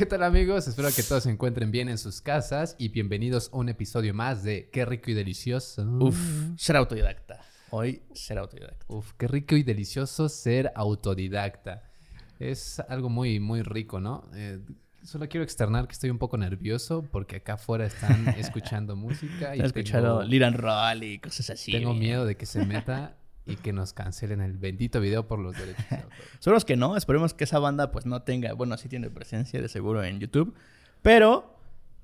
[0.00, 0.66] ¿Qué tal amigos?
[0.66, 4.42] Espero que todos se encuentren bien en sus casas y bienvenidos a un episodio más
[4.42, 5.82] de Qué rico y delicioso.
[6.00, 6.18] Uf,
[6.56, 7.44] ser autodidacta.
[7.68, 8.86] Hoy ser autodidacta.
[8.88, 11.82] Uf, qué rico y delicioso ser autodidacta.
[12.38, 14.26] Es algo muy, muy rico, ¿no?
[14.32, 14.60] Eh,
[15.02, 19.54] solo quiero externar que estoy un poco nervioso porque acá afuera están escuchando música.
[19.54, 21.72] y escuchando Liran Roll y cosas así.
[21.72, 23.18] Tengo miedo de que se meta
[23.50, 26.12] y que nos cancelen el bendito video por los derechos de autor.
[26.38, 29.68] Solo que no, esperemos que esa banda pues no tenga, bueno, sí tiene presencia de
[29.68, 30.54] seguro en YouTube,
[31.02, 31.60] pero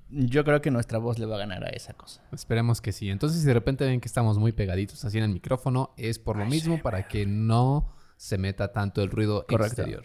[0.08, 2.22] yo creo que nuestra voz le va a ganar a esa cosa.
[2.32, 3.10] Esperemos que sí.
[3.10, 6.36] Entonces, si de repente ven que estamos muy pegaditos así en el micrófono, es por
[6.36, 10.04] lo mismo, para que no se meta tanto el ruido exterior.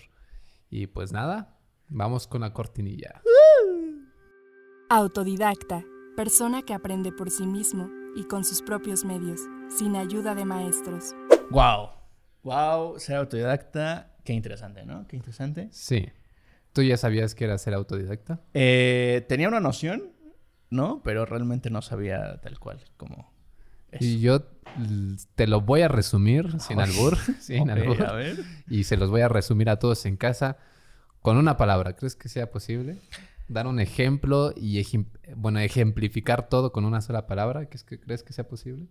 [0.70, 3.22] Y pues nada, vamos con la cortinilla.
[4.90, 5.84] Autodidacta,
[6.16, 11.14] persona que aprende por sí mismo y con sus propios medios, sin ayuda de maestros.
[11.52, 11.90] Wow.
[12.44, 15.06] Wow, ser autodidacta, qué interesante, ¿no?
[15.08, 15.68] Qué interesante.
[15.72, 16.10] Sí.
[16.74, 18.40] ¿Tú ya sabías que era ser autodidacta?
[18.54, 20.12] Eh, tenía una noción,
[20.70, 21.02] ¿no?
[21.04, 23.32] Pero realmente no sabía tal cual como
[24.00, 24.44] Y yo
[25.36, 28.02] te lo voy a resumir sin albur, sin albur.
[28.06, 28.38] A ver.
[28.70, 30.58] Y se los voy a resumir a todos en casa
[31.22, 31.96] con una palabra.
[31.98, 33.02] ¿Crees que sea posible?
[33.50, 34.82] Dar un ejemplo y
[35.36, 37.68] bueno, ejemplificar todo con una sola palabra.
[37.68, 38.88] ¿Crees que sea posible?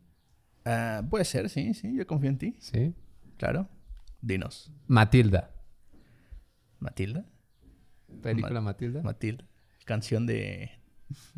[0.64, 1.97] Ah, puede ser, sí, sí.
[1.97, 2.56] Yo confío en ti.
[2.58, 2.94] Sí.
[3.36, 3.69] Claro.
[4.20, 4.70] Dinos.
[4.86, 5.50] Matilda.
[6.78, 7.25] ¿Matilda?
[8.22, 9.02] ¿Película Matilda?
[9.02, 9.44] Matilda.
[9.84, 10.70] Canción de...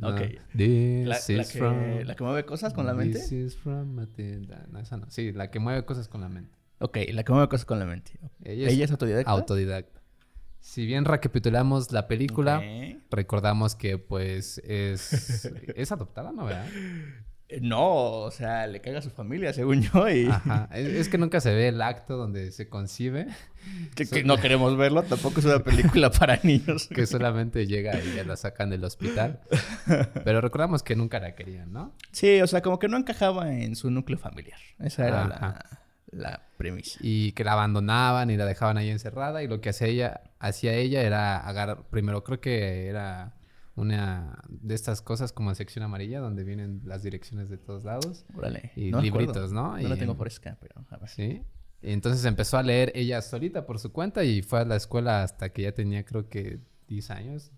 [0.02, 0.20] Ok.
[0.52, 3.18] la, que, la que mueve cosas con la mente.
[3.18, 4.66] This is from Matilda.
[4.70, 5.10] No, esa no.
[5.10, 6.54] Sí, la que mueve cosas con la mente.
[6.78, 8.12] Ok, la que mueve cosas con la mente.
[8.44, 9.30] Ella es, autodidacta.
[9.30, 10.02] Autodidacta.
[10.58, 12.62] Si bien recapitulamos la película,
[13.10, 16.44] recordamos que pues es, es adoptada, ¿no?
[16.44, 16.66] ¿verdad?
[17.60, 20.08] No, o sea, le caga a su familia, según yo.
[20.08, 20.26] Y...
[20.26, 20.68] Ajá.
[20.72, 23.26] Es, que nunca se ve el acto donde se concibe.
[23.94, 26.88] Que, no queremos verlo, tampoco es una película para niños.
[26.88, 29.40] que solamente llega y ya la sacan del hospital.
[30.24, 31.94] Pero recordamos que nunca la querían, ¿no?
[32.10, 34.58] Sí, o sea, como que no encajaba en su núcleo familiar.
[34.78, 35.64] Esa era la,
[36.10, 36.98] la, premisa.
[37.02, 39.42] Y que la abandonaban y la dejaban ahí encerrada.
[39.42, 43.34] Y lo que hacía ella, hacía ella era agarrar, primero creo que era
[43.74, 48.24] una de estas cosas como sección amarilla donde vienen las direcciones de todos lados.
[48.34, 48.72] Órale.
[48.76, 49.78] Y libritos, ¿no?
[49.78, 51.08] No la tengo por acá, pero a ver.
[51.08, 51.42] Sí.
[51.80, 55.50] entonces empezó a leer ella solita por su cuenta y fue a la escuela hasta
[55.50, 57.52] que ya tenía creo que 10 años.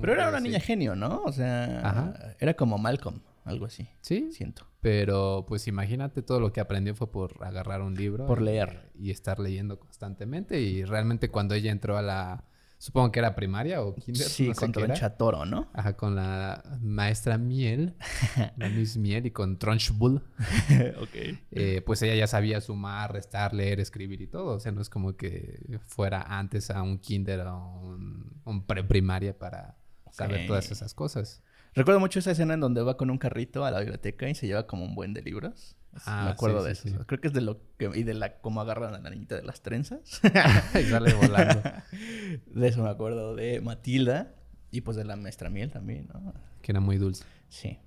[0.00, 1.22] Pero era una niña genio, ¿no?
[1.24, 3.88] O sea, era como Malcolm, algo así.
[4.00, 4.30] Sí.
[4.32, 4.66] Siento.
[4.80, 8.26] Pero pues imagínate todo lo que aprendió fue por agarrar un libro.
[8.26, 8.90] Por leer.
[8.98, 10.60] Y estar leyendo constantemente.
[10.60, 12.44] Y realmente cuando ella entró a la
[12.82, 14.26] Supongo que era primaria o kinder.
[14.26, 15.70] Sí, con Troncha Toro, ¿no?
[15.72, 17.94] Ajá, con la maestra Miel,
[18.56, 20.16] la Miss Miel y con Trunchbull.
[21.00, 21.38] ok.
[21.52, 24.56] Eh, pues ella ya sabía sumar, restar, leer, escribir y todo.
[24.56, 29.38] O sea, no es como que fuera antes a un kinder o un, un preprimaria
[29.38, 29.76] para
[30.10, 31.40] saber todas esas cosas.
[31.74, 34.48] Recuerdo mucho esa escena en donde va con un carrito a la biblioteca y se
[34.48, 35.76] lleva como un buen de libros.
[36.06, 36.88] Ah, me acuerdo de eso.
[37.06, 37.90] Creo que es de lo que...
[37.94, 38.40] Y de la...
[38.40, 40.20] Cómo agarran a la niñita de las trenzas.
[40.74, 41.62] y sale volando.
[42.46, 43.36] De eso me acuerdo.
[43.36, 44.34] De Matilda.
[44.70, 46.32] Y pues de la maestra miel también, ¿no?
[46.62, 47.24] Que era muy dulce.
[47.50, 47.78] Sí.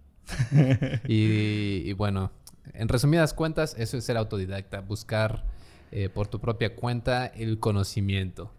[1.07, 2.31] y, bueno,
[2.73, 4.81] en resumidas cuentas, eso es ser autodidacta.
[4.81, 5.43] Buscar
[5.91, 8.53] eh, por tu propia cuenta el conocimiento.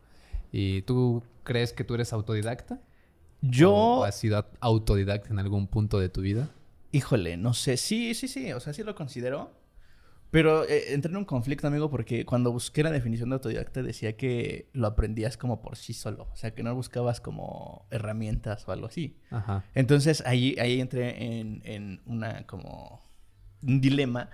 [0.50, 2.80] ¿Y tú crees que tú eres autodidacta?
[3.42, 4.04] Yo...
[4.04, 6.50] has sido autodidacta en algún punto de tu vida?
[6.96, 7.76] Híjole, no sé.
[7.76, 8.52] Sí, sí, sí.
[8.52, 9.52] O sea, sí lo considero.
[10.30, 14.16] Pero eh, entré en un conflicto, amigo, porque cuando busqué la definición de autodidacta decía
[14.16, 16.28] que lo aprendías como por sí solo.
[16.32, 19.18] O sea, que no buscabas como herramientas o algo así.
[19.30, 19.64] Ajá.
[19.74, 23.02] Entonces ahí, ahí entré en, en una como
[23.62, 24.30] un dilema.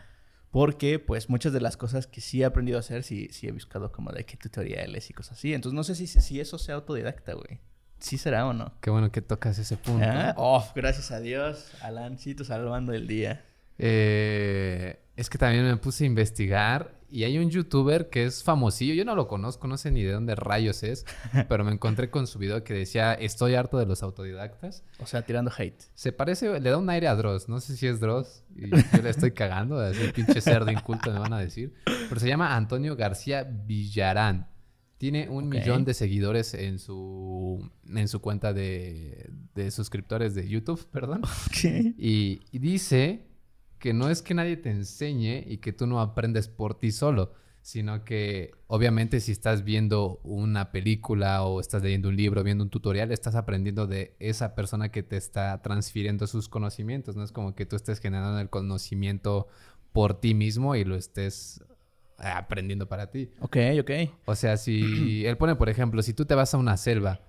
[0.52, 3.52] Porque, pues, muchas de las cosas que sí he aprendido a hacer, sí, sí he
[3.52, 5.52] buscado como de qué tutoriales y cosas así.
[5.52, 7.58] Entonces, no sé si, si eso sea autodidacta, güey.
[8.02, 8.72] ¿Sí será o no?
[8.80, 10.04] Qué bueno que tocas ese punto.
[10.04, 13.44] Ah, oh, gracias a Dios, Alancito salvando el día.
[13.78, 18.92] Eh, es que también me puse a investigar y hay un youtuber que es famosillo.
[18.94, 21.06] Yo no lo conozco, no sé ni de dónde rayos es,
[21.48, 24.82] pero me encontré con su video que decía: Estoy harto de los autodidactas.
[24.98, 25.84] O sea, tirando hate.
[25.94, 27.48] Se parece, le da un aire a Dross.
[27.48, 31.20] No sé si es Dross y yo le estoy cagando, así pinche cerdo inculto me
[31.20, 31.72] van a decir.
[31.84, 34.51] Pero se llama Antonio García Villarán.
[35.02, 39.32] Tiene un millón de seguidores en su, en su cuenta de,
[39.72, 41.22] suscriptores de YouTube, perdón.
[41.98, 43.26] Y, dice
[43.80, 47.34] que no es que nadie te enseñe y que tú no aprendes por ti solo,
[47.62, 52.70] sino que obviamente si estás viendo una película o estás leyendo un libro, viendo un
[52.70, 57.16] tutorial, estás aprendiendo de esa persona que te está transfiriendo sus conocimientos.
[57.16, 59.48] No es como que tú estés generando el conocimiento
[59.90, 61.60] por ti mismo y lo estés
[62.22, 63.30] aprendiendo para ti.
[63.40, 63.90] Ok, ok.
[64.24, 67.20] O sea, si él pone, por ejemplo, si tú te vas a una selva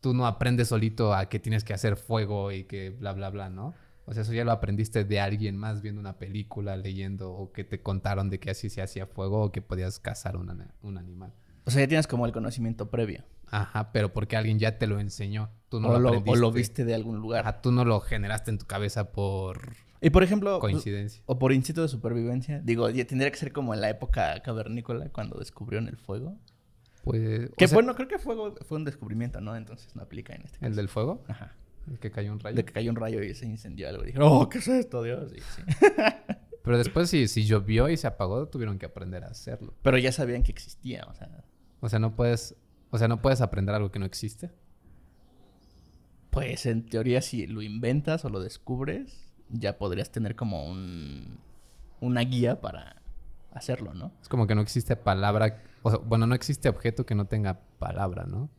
[0.00, 3.50] tú no aprendes solito a que tienes que hacer fuego y que bla, bla, bla,
[3.50, 3.74] ¿no?
[4.06, 7.64] O sea, eso ya lo aprendiste de alguien más viendo una película, leyendo, o que
[7.64, 10.50] te contaron de que así se hacía fuego o que podías cazar un,
[10.82, 11.34] un animal.
[11.64, 13.24] O sea, ya tienes como el conocimiento previo.
[13.50, 15.50] Ajá, pero porque alguien ya te lo enseñó.
[15.68, 16.30] Tú no o lo, aprendiste.
[16.30, 17.40] O lo viste de algún lugar.
[17.40, 19.76] Ajá, tú no lo generaste en tu cabeza por...
[20.00, 20.58] Y por ejemplo...
[20.60, 21.22] Coincidencia.
[21.26, 22.60] O por instinto de supervivencia.
[22.60, 26.38] Digo, tendría que ser como en la época cavernícola cuando descubrieron el fuego.
[27.02, 27.50] Pues...
[27.56, 29.56] Que bueno, creo que fuego fue un descubrimiento, ¿no?
[29.56, 30.66] Entonces no aplica en este caso.
[30.66, 31.24] ¿El del fuego?
[31.28, 31.56] Ajá.
[31.90, 32.56] El que cayó un rayo.
[32.56, 34.04] De que cayó un rayo y se incendió algo.
[34.04, 35.32] Dije, oh, ¿qué es esto, Dios?
[35.32, 35.62] sí.
[36.62, 39.72] Pero después, si, si llovió y se apagó, tuvieron que aprender a hacerlo.
[39.80, 41.44] Pero ya sabían que existía, o sea.
[41.80, 42.56] O sea, no puedes.
[42.90, 44.50] O sea, no puedes aprender algo que no existe.
[46.28, 51.38] Pues en teoría, si lo inventas o lo descubres, ya podrías tener como un.
[52.00, 53.02] una guía para
[53.52, 54.12] hacerlo, ¿no?
[54.22, 55.62] Es como que no existe palabra.
[55.82, 58.50] O sea, bueno, no existe objeto que no tenga palabra, ¿no?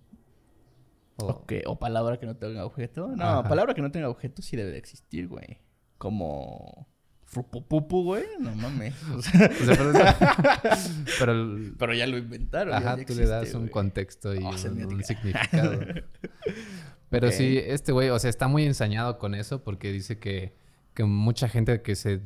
[1.17, 3.07] O, o palabra que no tenga objeto.
[3.09, 5.59] No, palabra que no tenga objeto sí debe de existir, güey.
[5.97, 6.87] Como
[7.29, 8.95] Frupupupu, güey, no mames.
[9.15, 9.49] O sea,
[11.19, 12.73] pero, pero, ya lo inventaron.
[12.73, 15.79] Ajá, tú le das un contexto y oh, un, significado.
[17.09, 20.55] pero sí, este güey, o sea, está muy ensañado con eso porque dice que,
[20.99, 22.19] que mucha gente que se,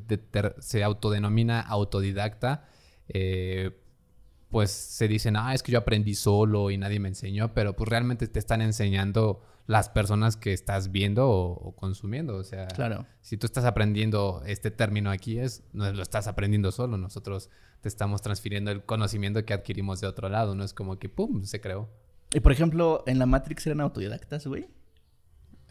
[0.57, 2.65] se autodenomina autodidacta,
[3.07, 3.69] eh,
[4.49, 7.87] pues se dicen, ah, es que yo aprendí solo y nadie me enseñó, pero pues
[7.87, 12.35] realmente te están enseñando las personas que estás viendo o, consumiendo.
[12.35, 13.05] O sea, claro.
[13.21, 16.97] si tú estás aprendiendo este término aquí, es, no lo estás aprendiendo solo.
[16.97, 20.55] Nosotros te estamos transfiriendo el conocimiento que adquirimos de otro lado.
[20.55, 21.91] No es como que, ¡pum!, se creó.
[22.33, 24.67] Y por ejemplo, en la Matrix eran autodidactas, güey.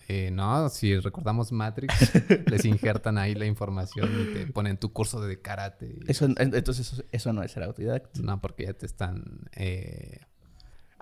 [0.09, 1.95] Eh, no, si recordamos Matrix,
[2.51, 5.99] les injertan ahí la información y te ponen tu curso de karate.
[6.07, 8.21] Eso, entonces eso, no es ser autodidacta.
[8.21, 10.21] No, porque ya te están eh,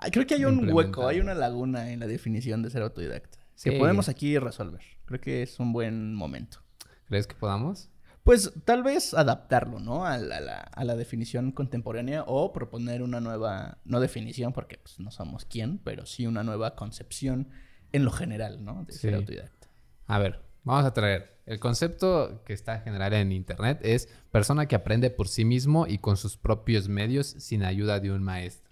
[0.09, 3.37] Creo que hay un hueco, hay una laguna en la definición de ser autodidacta.
[3.63, 4.81] Que podemos aquí resolver.
[5.05, 6.59] Creo que es un buen momento.
[7.07, 7.89] ¿Crees que podamos?
[8.23, 10.05] Pues tal vez adaptarlo, ¿no?
[10.05, 15.79] A la, definición contemporánea o proponer una nueva, no definición porque pues, no somos quién,
[15.79, 17.49] pero sí una nueva concepción
[17.91, 18.83] en lo general, ¿no?
[18.85, 19.67] De ser autodidacta.
[20.07, 21.39] A ver, vamos a traer.
[21.45, 25.97] El concepto que está general en Internet es persona que aprende por sí mismo y
[25.97, 28.69] con sus propios medios sin ayuda de un maestro.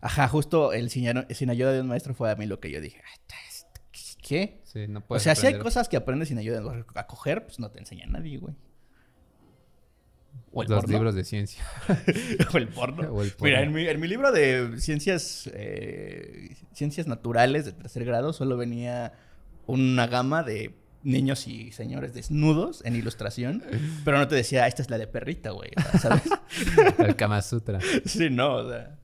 [0.00, 1.08] Ajá, justo el sin,
[1.50, 3.00] ayuda de un maestro fue a mí lo que yo dije.
[4.22, 4.60] ¿Qué?
[4.64, 6.62] Sí, no O sea, si hay cosas que aprendes sin ayuda
[6.94, 8.54] a coger, pues no te enseña nadie, güey.
[10.52, 11.64] O el Los libros de ciencia.
[12.52, 13.10] o, el porno.
[13.40, 19.14] Mira, en mi, libro de ciencias, eh, ciencias naturales de tercer grado solo venía
[19.66, 23.62] una gama de niños y señores desnudos en ilustración,
[24.04, 25.70] pero no te decía, esta es la de perrita, güey,
[26.00, 26.22] ¿sabes?
[26.98, 27.80] el Kama Sutra.
[28.04, 28.98] Sí, no, o sea.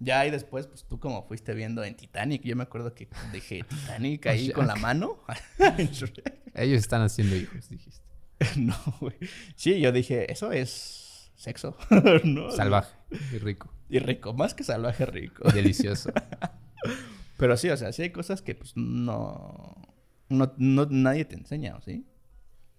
[0.00, 3.64] Ya y después, pues tú como fuiste viendo en Titanic, yo me acuerdo que dije
[3.68, 5.20] Titanic ahí con la mano.
[6.54, 8.03] Ellos están haciendo hijos, dijiste.
[8.56, 9.16] no, güey.
[9.56, 11.76] Sí, yo dije, eso es sexo.
[12.56, 12.96] Salvaje
[13.32, 13.72] y rico.
[13.88, 15.48] Y rico, más que salvaje, rico.
[15.50, 16.10] Delicioso.
[17.36, 19.74] Pero sí, o sea, sí hay cosas que pues no,
[20.28, 22.06] no, no nadie te enseña, ¿sí?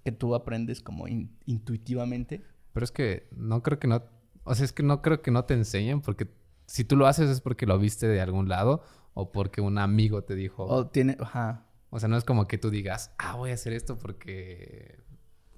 [0.04, 2.44] Que tú aprendes como intuitivamente.
[2.74, 4.04] Pero es que no creo que no,
[4.44, 6.30] o sea, es que no creo que no te enseñen porque
[6.68, 8.84] si tú lo haces es porque lo viste de algún lado
[9.14, 10.66] o porque un amigo te dijo.
[10.66, 11.66] O tiene, ajá.
[11.90, 15.00] O sea, no es como que tú digas, ah, voy a hacer esto porque.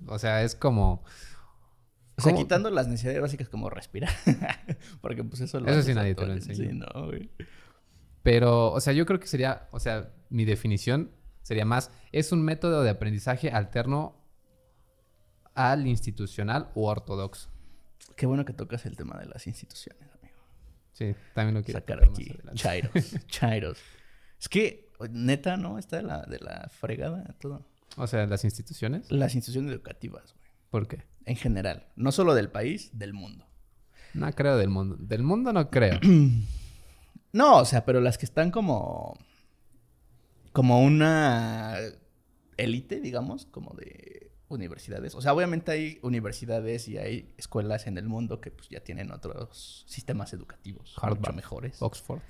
[0.06, 1.04] O sea, es como.
[2.18, 4.12] O sea, quitando las necesidades básicas como respirar.
[5.02, 6.56] porque pues eso lo Eso sí nadie te lo enseña.
[6.56, 7.30] Sí, no, güey.
[8.24, 11.12] Pero, o sea, yo creo que sería, o sea, mi definición
[11.44, 14.22] sería más, es un método de aprendizaje alterno
[15.54, 17.50] al institucional o ortodoxo.
[18.16, 20.08] Qué bueno que tocas el tema de las instituciones.
[20.98, 22.36] Sí, también lo quiero sacar aquí.
[22.56, 22.92] Chairos,
[23.28, 23.78] chairos.
[24.40, 25.78] Es que, neta, ¿no?
[25.78, 27.68] Está de la, de la fregada todo.
[27.96, 29.12] O sea, las instituciones.
[29.12, 30.48] Las instituciones educativas, güey.
[30.70, 31.06] ¿Por qué?
[31.26, 31.88] En general.
[31.96, 33.46] No solo del país, del mundo.
[34.14, 34.98] No creo del mundo.
[35.00, 36.00] Del mundo no creo.
[37.32, 39.18] no, o sea, pero las que están como.
[40.52, 41.78] Como una
[42.58, 45.14] élite, digamos, como de universidades.
[45.16, 49.12] O sea, obviamente hay universidades y hay escuelas en el mundo que pues ya tienen
[49.12, 51.82] otros sistemas educativos mucho mejores.
[51.82, 52.22] Oxford.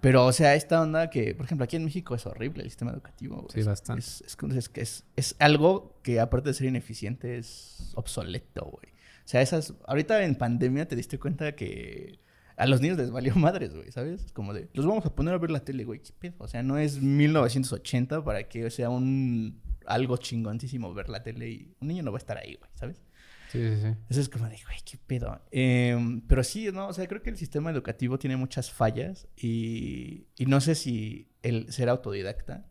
[0.00, 2.92] Pero, o sea, esta onda que, por ejemplo, aquí en México es horrible el sistema
[2.92, 3.46] educativo.
[3.52, 4.00] Sí, bastante.
[4.00, 8.92] Es, es, es, es, algo que, aparte de ser ineficiente, es obsoleto, güey.
[8.92, 9.74] O sea, esas...
[9.86, 12.20] Ahorita en pandemia te diste cuenta que
[12.58, 14.32] a los niños les valió madres, güey, ¿sabes?
[14.32, 16.34] Como de, los vamos a poner a ver la tele, güey, ¿qué pedo?
[16.38, 21.74] O sea, no es 1980 para que sea un algo chingoncísimo ver la tele y
[21.80, 23.00] un niño no va a estar ahí, güey, ¿sabes?
[23.48, 23.94] Sí, sí, sí.
[24.08, 25.40] Eso es como de, güey, qué pedo.
[25.50, 26.88] Em, pero sí, ¿no?
[26.88, 31.30] O sea, creo que el sistema educativo tiene muchas fallas y, y no sé si
[31.42, 32.66] el ser autodidacta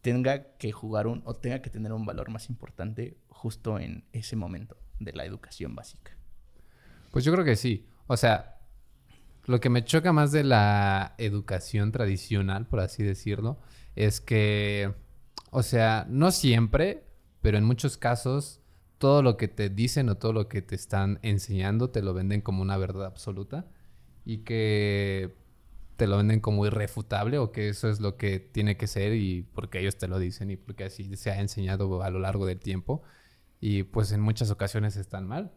[0.00, 4.36] tenga que jugar un o tenga que tener un valor más importante justo en ese
[4.36, 6.16] momento de la educación básica.
[7.10, 7.86] Pues yo creo que sí.
[8.06, 8.58] O sea,
[9.46, 13.58] lo que me choca más de la educación tradicional, por así decirlo,
[13.96, 14.94] es que,
[15.50, 17.04] o sea, no siempre,
[17.40, 18.60] pero en muchos casos,
[18.98, 22.40] todo lo que te dicen o todo lo que te están enseñando te lo venden
[22.40, 23.66] como una verdad absoluta
[24.24, 25.34] y que
[25.96, 29.42] te lo venden como irrefutable o que eso es lo que tiene que ser y
[29.54, 32.58] porque ellos te lo dicen y porque así se ha enseñado a lo largo del
[32.58, 33.02] tiempo
[33.60, 35.52] y pues en muchas ocasiones están mal.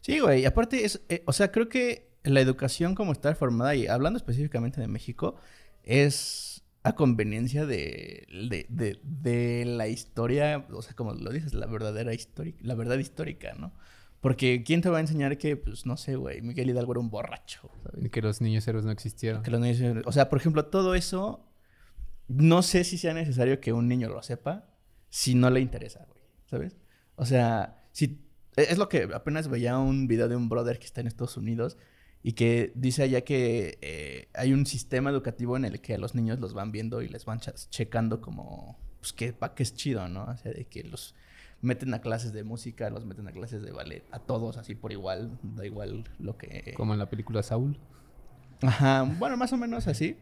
[0.00, 3.74] Sí, güey, y aparte es, eh, o sea, creo que la educación como está formada
[3.74, 5.36] y hablando específicamente de México
[5.84, 6.51] es
[6.84, 12.54] a conveniencia de, de, de, la historia, o sea, como lo dices, la verdadera historia,
[12.60, 13.72] la verdad histórica, ¿no?
[14.20, 17.10] Porque ¿quién te va a enseñar que, pues, no sé, güey, Miguel Hidalgo era un
[17.10, 17.70] borracho?
[17.82, 18.10] ¿sabes?
[18.10, 19.42] Que los niños héroes no existieron.
[19.42, 21.48] Que los niños O sea, por ejemplo, todo eso,
[22.28, 24.68] no sé si sea necesario que un niño lo sepa
[25.08, 26.76] si no le interesa, güey, ¿sabes?
[27.16, 28.26] O sea, si...
[28.56, 31.78] Es lo que apenas veía un video de un brother que está en Estados Unidos
[32.22, 36.14] y que dice allá que eh, hay un sistema educativo en el que a los
[36.14, 40.08] niños los van viendo y les van checando como, pues, que, pa, que es chido,
[40.08, 40.24] ¿no?
[40.24, 41.16] O sea, de que los
[41.60, 44.92] meten a clases de música, los meten a clases de ballet, a todos así por
[44.92, 46.74] igual, da igual lo que...
[46.76, 47.76] Como en la película Saúl.
[48.62, 50.16] Ajá, bueno, más o menos así.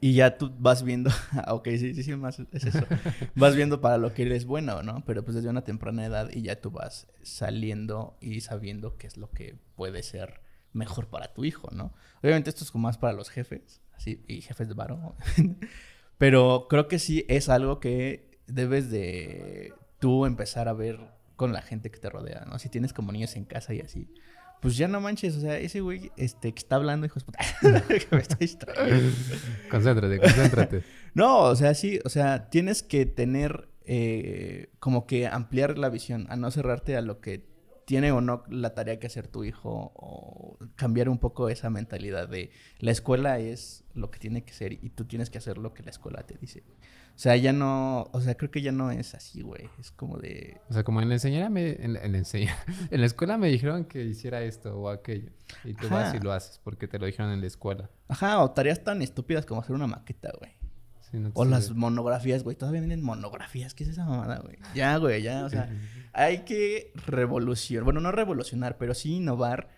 [0.00, 2.84] Y ya tú vas viendo, ah, ok, sí, sí, sí, más es eso.
[3.36, 5.04] vas viendo para lo que eres bueno, ¿no?
[5.06, 9.16] Pero pues desde una temprana edad y ya tú vas saliendo y sabiendo qué es
[9.16, 11.92] lo que puede ser mejor para tu hijo, ¿no?
[12.22, 15.14] Obviamente esto es como más para los jefes, así, y jefes de varón.
[16.18, 20.98] Pero creo que sí es algo que debes de tú empezar a ver
[21.36, 22.58] con la gente que te rodea, ¿no?
[22.58, 24.12] Si tienes como niños en casa y así.
[24.60, 27.38] Pues ya no manches, o sea, ese güey este, que está hablando, hijos puta.
[29.70, 30.82] concéntrate, concéntrate.
[31.14, 36.26] no, o sea, sí, o sea, tienes que tener eh, como que ampliar la visión,
[36.28, 37.46] a no cerrarte a lo que
[37.88, 42.28] tiene o no la tarea que hacer tu hijo o cambiar un poco esa mentalidad
[42.28, 45.72] de la escuela es lo que tiene que ser y tú tienes que hacer lo
[45.72, 46.64] que la escuela te dice.
[47.16, 49.70] O sea, ya no, o sea, creo que ya no es así, güey.
[49.80, 50.60] Es como de...
[50.68, 52.18] O sea, como en la enseñanza, me, en, en, la
[52.90, 55.30] en la escuela me dijeron que hiciera esto o aquello.
[55.64, 57.88] Y tú vas y lo haces porque te lo dijeron en la escuela.
[58.08, 60.52] Ajá, o tareas tan estúpidas como hacer una maqueta, güey.
[61.34, 62.56] O las monografías, güey.
[62.56, 63.74] Todavía vienen monografías.
[63.74, 64.56] ¿Qué es esa mamada, güey?
[64.74, 65.44] Ya, güey, ya.
[65.44, 65.70] O sea,
[66.12, 67.84] hay que revolucionar.
[67.84, 69.68] Bueno, no revolucionar, pero sí innovar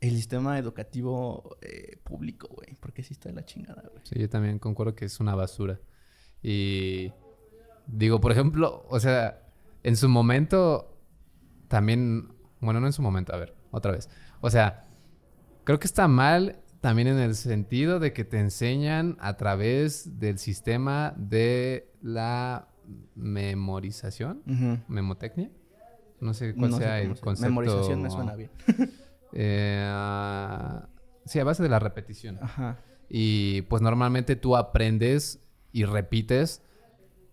[0.00, 2.76] el sistema educativo eh, público, güey.
[2.80, 4.02] Porque sí está de la chingada, güey.
[4.04, 5.80] Sí, yo también concuerdo que es una basura.
[6.42, 7.12] Y
[7.86, 9.42] digo, por ejemplo, o sea,
[9.82, 10.98] en su momento
[11.68, 14.08] también, bueno, no en su momento, a ver, otra vez.
[14.40, 14.84] O sea,
[15.64, 20.38] creo que está mal también en el sentido de que te enseñan a través del
[20.38, 22.68] sistema de la
[23.14, 24.42] memorización,
[24.88, 25.48] memotecnia.
[26.20, 27.48] No sé cuál sea el concepto.
[27.48, 28.50] Memorización me suena bien.
[29.32, 29.88] eh,
[31.24, 32.38] sí, a base de la repetición.
[32.42, 32.80] Ajá.
[33.08, 36.62] Y pues normalmente tú aprendes y repites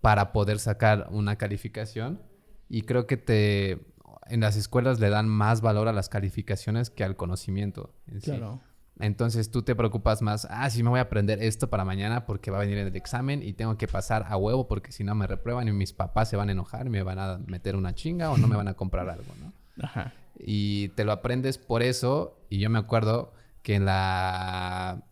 [0.00, 2.22] para poder sacar una calificación.
[2.68, 3.80] Y creo que te
[4.28, 7.92] en las escuelas le dan más valor a las calificaciones que al conocimiento.
[8.22, 8.60] claro.
[9.00, 12.50] Entonces tú te preocupas más, ah, sí me voy a aprender esto para mañana porque
[12.50, 15.14] va a venir en el examen y tengo que pasar a huevo porque si no
[15.14, 17.94] me reprueban y mis papás se van a enojar y me van a meter una
[17.94, 19.52] chinga o no me van a comprar algo, ¿no?
[19.82, 20.12] Ajá.
[20.38, 25.02] Y te lo aprendes por eso y yo me acuerdo que en la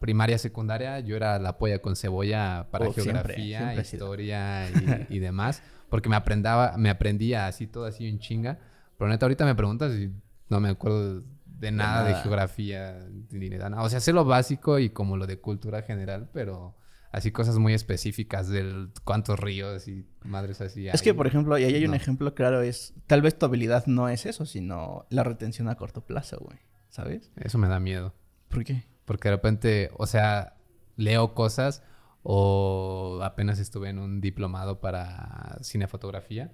[0.00, 4.68] primaria, secundaria, yo era la polla con cebolla para oh, geografía, historia
[5.08, 5.62] y, demás.
[5.88, 8.58] Porque me aprendaba, me aprendía así todo así en chinga.
[8.98, 10.10] Pero neta, ahorita me preguntas y
[10.48, 11.22] no me acuerdo
[11.60, 13.82] de nada de, geografía ni nada.
[13.82, 16.74] O sea, sé lo básico y como lo de cultura general, pero
[17.12, 20.88] así cosas muy específicas del cuántos ríos y madres así.
[20.88, 23.84] Es que, por ejemplo, y ahí hay un ejemplo claro, es tal vez tu habilidad
[23.86, 26.58] no es eso, sino la retención a corto plazo, güey.
[26.88, 27.30] ¿Sabes?
[27.36, 28.14] Eso me da miedo.
[28.48, 28.84] ¿Por qué?
[29.04, 30.56] Porque de repente, o sea,
[30.96, 31.82] leo cosas
[32.22, 36.50] o apenas estuve en un diplomado para cinefotografía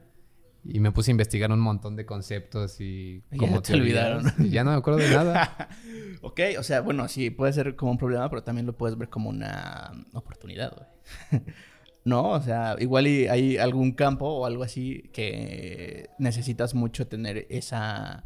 [0.68, 4.32] y me puse a investigar un montón de conceptos y como te olvidaron.
[4.50, 5.68] ya no me acuerdo de nada.
[6.23, 9.08] ok, o sea, bueno, sí, puede ser como un problema, pero también lo puedes ver
[9.08, 11.42] como una oportunidad, güey.
[12.04, 17.46] no, o sea, igual y hay algún campo o algo así que necesitas mucho tener
[17.50, 18.25] esa,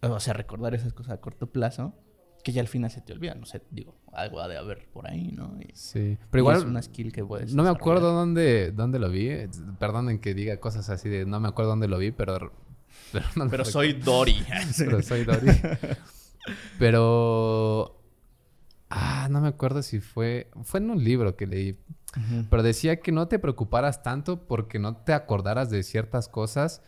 [0.00, 1.94] o sea, recordar esas cosas a corto plazo
[2.42, 5.08] que ya al final se te olvida, no sé, digo, algo ha de haber por
[5.08, 5.58] ahí, ¿no?
[5.74, 9.30] sí, pero igual es una skill que puedes No me acuerdo dónde, dónde lo vi,
[9.78, 12.52] perdonen que diga cosas así de no me acuerdo dónde lo vi, pero...
[13.50, 14.42] Pero, soy Dory.
[14.78, 15.52] pero soy Dory.
[16.78, 17.98] pero...
[18.88, 21.78] Ah, no me acuerdo si fue, fue en un libro que leí,
[22.50, 26.82] pero decía que no te preocuparas tanto porque no te acordaras de ciertas cosas,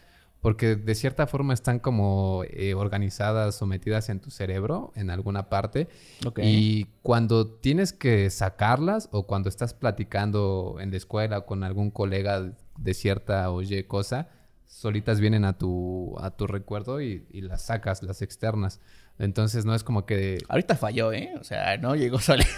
[0.44, 5.48] porque de cierta forma están como eh, organizadas o metidas en tu cerebro, en alguna
[5.48, 5.88] parte.
[6.36, 12.52] Y cuando tienes que sacarlas o cuando estás platicando en la escuela con algún colega
[12.76, 14.28] de cierta oye cosa,
[14.66, 18.82] solitas vienen a tu, a tu recuerdo y, y las sacas, las externas.
[19.18, 20.36] Entonces no es como que...
[20.50, 21.32] Ahorita falló, ¿eh?
[21.40, 22.44] O sea, no llegó solo.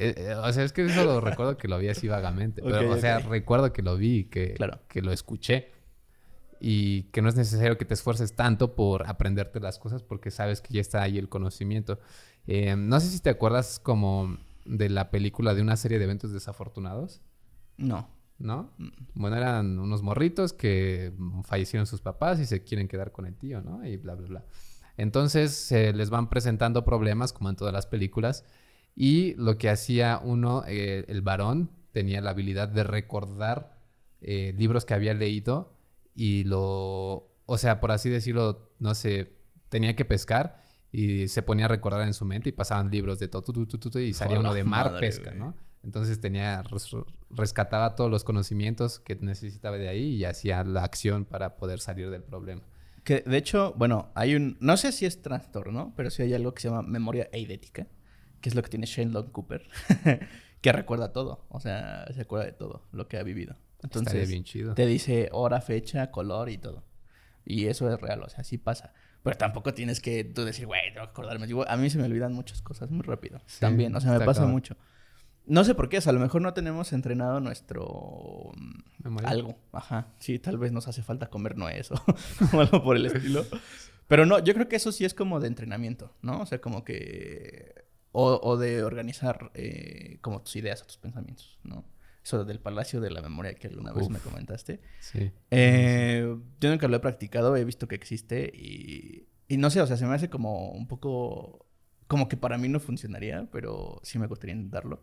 [0.00, 2.62] Eh, eh, o sea, es que eso lo recuerdo que lo vi así vagamente.
[2.62, 4.56] pero, o sea, recuerdo que lo vi y que,
[4.88, 5.73] que lo escuché.
[6.60, 10.60] Y que no es necesario que te esfuerces tanto por aprenderte las cosas porque sabes
[10.60, 11.98] que ya está ahí el conocimiento.
[12.46, 16.32] Eh, no sé si te acuerdas como de la película de una serie de eventos
[16.32, 17.20] desafortunados.
[17.76, 18.08] No.
[18.38, 18.72] ¿No?
[19.14, 21.12] Bueno, eran unos morritos que
[21.44, 23.86] fallecieron sus papás y se quieren quedar con el tío, ¿no?
[23.86, 24.44] Y bla, bla, bla.
[24.96, 28.44] Entonces se les van presentando problemas, como en todas las películas,
[28.96, 33.78] y lo que hacía uno, eh, el varón, tenía la habilidad de recordar
[34.20, 35.73] eh, libros que había leído
[36.14, 39.36] y lo, o sea, por así decirlo, no sé,
[39.68, 43.28] tenía que pescar y se ponía a recordar en su mente y pasaban libros de
[43.28, 43.52] todo,
[44.00, 45.54] y salía uno de mar pesca, ¿no?
[45.82, 46.62] Entonces tenía,
[47.30, 52.10] rescataba todos los conocimientos que necesitaba de ahí y hacía la acción para poder salir
[52.10, 52.62] del problema.
[53.04, 54.56] Que de hecho, bueno, hay un.
[54.60, 57.86] No sé si es trastorno, pero sí hay algo que se llama memoria eidética,
[58.40, 59.68] que es lo que tiene Shane Long Cooper,
[60.62, 61.44] que recuerda todo.
[61.50, 63.56] O sea, se acuerda de todo lo que ha vivido.
[63.84, 64.74] Entonces, bien chido.
[64.74, 66.82] te dice hora, fecha, color y todo.
[67.44, 68.94] Y eso es real, o sea, sí pasa.
[69.22, 71.46] Pero tampoco tienes que tú decir, güey, tengo que acordarme.
[71.66, 73.40] a mí se me olvidan muchas cosas muy rápido.
[73.60, 74.76] También, o sea, me pasa mucho.
[75.46, 78.52] No sé por qué, o sea, a lo mejor no tenemos entrenado nuestro
[79.24, 79.58] algo.
[79.72, 80.08] Ajá.
[80.18, 81.94] Sí, tal vez nos hace falta comer nuez o,
[82.56, 83.44] o algo por el estilo.
[84.08, 86.40] Pero no, yo creo que eso sí es como de entrenamiento, ¿no?
[86.40, 87.84] O sea, como que.
[88.12, 91.84] O, o de organizar eh, como tus ideas o tus pensamientos, ¿no?
[92.24, 94.80] Eso del palacio de la memoria que alguna vez me comentaste.
[95.00, 95.30] Sí.
[95.50, 99.86] Eh, yo nunca lo he practicado, he visto que existe y, y no sé, o
[99.86, 101.66] sea, se me hace como un poco.
[102.06, 105.02] Como que para mí no funcionaría, pero sí me gustaría intentarlo.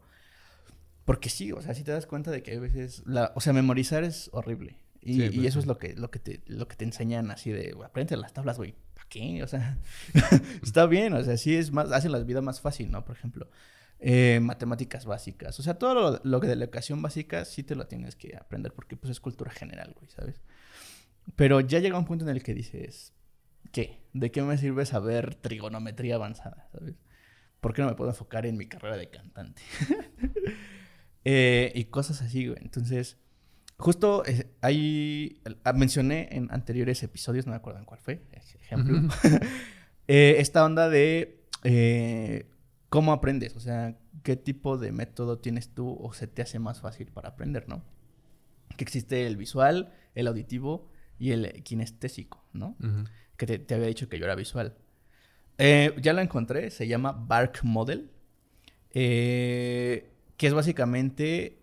[1.06, 3.54] Porque sí, o sea, si te das cuenta de que a veces, la, o sea,
[3.54, 4.78] memorizar es horrible.
[5.02, 7.52] Y, y pues eso es lo que, lo, que te, lo que te enseñan así
[7.52, 8.76] de, aprende las tablas, güey.
[8.94, 9.44] ¿Para qué?
[9.44, 9.80] O sea,
[10.64, 13.04] está bien, o sea, sí es más, hace la vida más fácil, ¿no?
[13.04, 13.50] Por ejemplo,
[14.04, 15.60] eh, matemáticas básicas.
[15.60, 18.36] O sea, todo lo, lo que de la educación básica sí te lo tienes que
[18.36, 20.42] aprender porque pues es cultura general, güey, ¿sabes?
[21.36, 23.14] Pero ya llega un punto en el que dices,
[23.72, 24.02] ¿qué?
[24.14, 26.96] ¿De qué me sirve saber trigonometría avanzada, ¿sabes?
[27.60, 29.62] ¿Por qué no me puedo enfocar en mi carrera de cantante?
[31.24, 32.58] Eh, y cosas así, güey.
[32.64, 33.20] Entonces,
[33.78, 38.24] justo eh, ahí ah, mencioné en anteriores episodios, no me acuerdo en cuál fue,
[38.60, 39.00] ejemplo,
[40.08, 41.46] eh, esta onda de
[42.92, 46.82] cómo aprendes, o sea, qué tipo de método tienes tú o se te hace más
[46.82, 47.86] fácil para aprender, ¿no?
[48.76, 52.76] Que existe el visual, el auditivo y el kinestésico, ¿no?
[53.38, 54.76] Que te, te, había dicho que yo era visual.
[55.58, 58.12] ya lo encontré, se llama Bark Model.
[58.94, 61.60] Eh, que es básicamente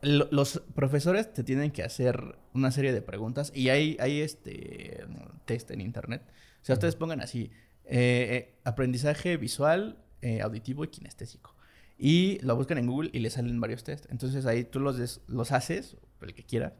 [0.00, 5.04] los profesores te tienen que hacer una serie de preguntas y hay, hay este
[5.44, 6.22] test en internet.
[6.62, 7.50] O sea, ustedes pongan así,
[7.92, 11.56] eh, eh, aprendizaje visual, eh, auditivo y kinestésico.
[11.98, 14.08] Y lo buscan en Google y le salen varios tests.
[14.10, 16.72] Entonces ahí tú los, los haces, el que quieras,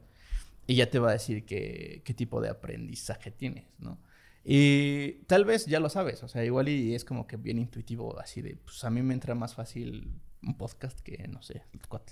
[0.66, 3.98] y ya te va a decir qué, qué tipo de aprendizaje tienes, ¿no?
[4.44, 8.18] Y tal vez ya lo sabes, o sea, igual y es como que bien intuitivo,
[8.20, 11.62] así de, pues a mí me entra más fácil un podcast que, no sé,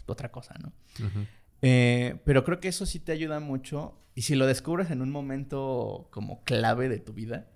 [0.07, 0.73] otra cosa, ¿no?
[1.63, 3.99] Eh, pero creo que eso sí te ayuda mucho.
[4.15, 7.49] Y si lo descubres en un momento como clave de tu vida,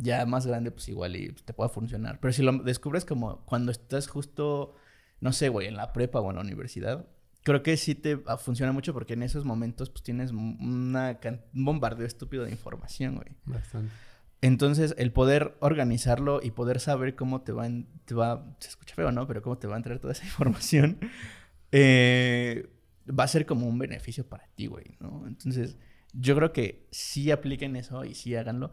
[0.00, 2.18] ya más grande, pues igual y te pueda funcionar.
[2.20, 4.74] Pero si lo descubres como cuando estás justo,
[5.20, 7.06] no sé, güey, en la prepa o en la universidad,
[7.42, 11.18] creo que sí te ah, funciona mucho porque en esos momentos pues tienes una,
[11.54, 13.36] un bombardeo estúpido de información, güey.
[13.44, 13.92] Bastante.
[14.40, 17.68] Entonces, el poder organizarlo y poder saber cómo te va,
[18.04, 19.26] te va, se escucha feo, ¿no?
[19.26, 20.98] Pero cómo te va a entrar toda esa información,
[21.72, 22.70] eh,
[23.08, 25.26] va a ser como un beneficio para ti, güey, ¿no?
[25.26, 25.76] Entonces,
[26.12, 28.72] yo creo que sí apliquen eso y sí háganlo.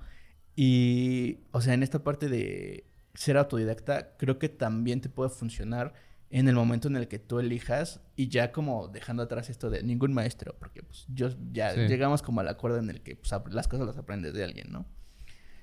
[0.56, 5.94] Y, o sea, en esta parte de ser autodidacta, creo que también te puede funcionar
[6.30, 9.84] en el momento en el que tú elijas y ya como dejando atrás esto de
[9.84, 13.68] ningún maestro, porque pues yo ya llegamos como al acuerdo en el que pues, las
[13.68, 14.86] cosas las aprendes de alguien, ¿no?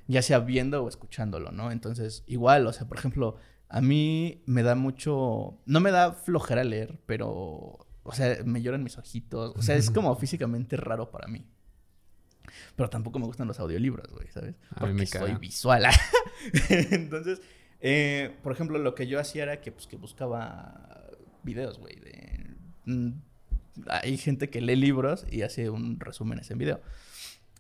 [0.09, 1.71] ya sea viendo o escuchándolo, ¿no?
[1.71, 3.37] Entonces, igual, o sea, por ejemplo,
[3.69, 8.83] a mí me da mucho, no me da flojera leer, pero, o sea, me lloran
[8.83, 11.47] mis ojitos, o sea, es como físicamente raro para mí.
[12.77, 14.55] Pero tampoco me gustan los audiolibros, güey, ¿sabes?
[14.79, 15.85] Porque soy visual.
[16.69, 17.41] Entonces,
[17.85, 21.11] Eh, por ejemplo, lo que yo hacía era que, pues, que buscaba
[21.43, 22.55] videos, güey, de...
[22.85, 23.11] mm,
[23.89, 26.81] hay gente que lee libros y hace un resumen en video.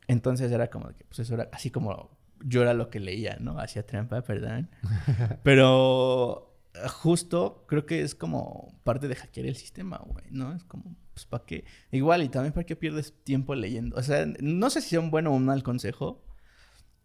[0.08, 3.58] Entonces era como que, pues eso era así como yo era lo que leía, ¿no?
[3.58, 4.70] Hacía trampa, perdón.
[5.42, 6.51] Pero
[6.88, 10.54] justo creo que es como parte de hackear el sistema, güey, ¿no?
[10.54, 11.64] Es como, pues, ¿para qué?
[11.90, 13.96] Igual, y también para qué pierdes tiempo leyendo.
[13.96, 16.24] O sea, no sé si sea un buen o un mal consejo,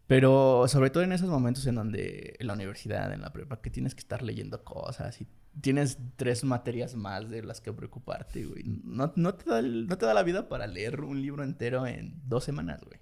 [0.06, 3.70] pero sobre todo en esos momentos en donde en la universidad, en la prepa, que
[3.70, 5.28] tienes que estar leyendo cosas y
[5.60, 8.62] tienes tres materias más de las que preocuparte, güey.
[8.64, 12.22] No, no, te da no te da la vida para leer un libro entero en
[12.24, 13.00] dos semanas, güey.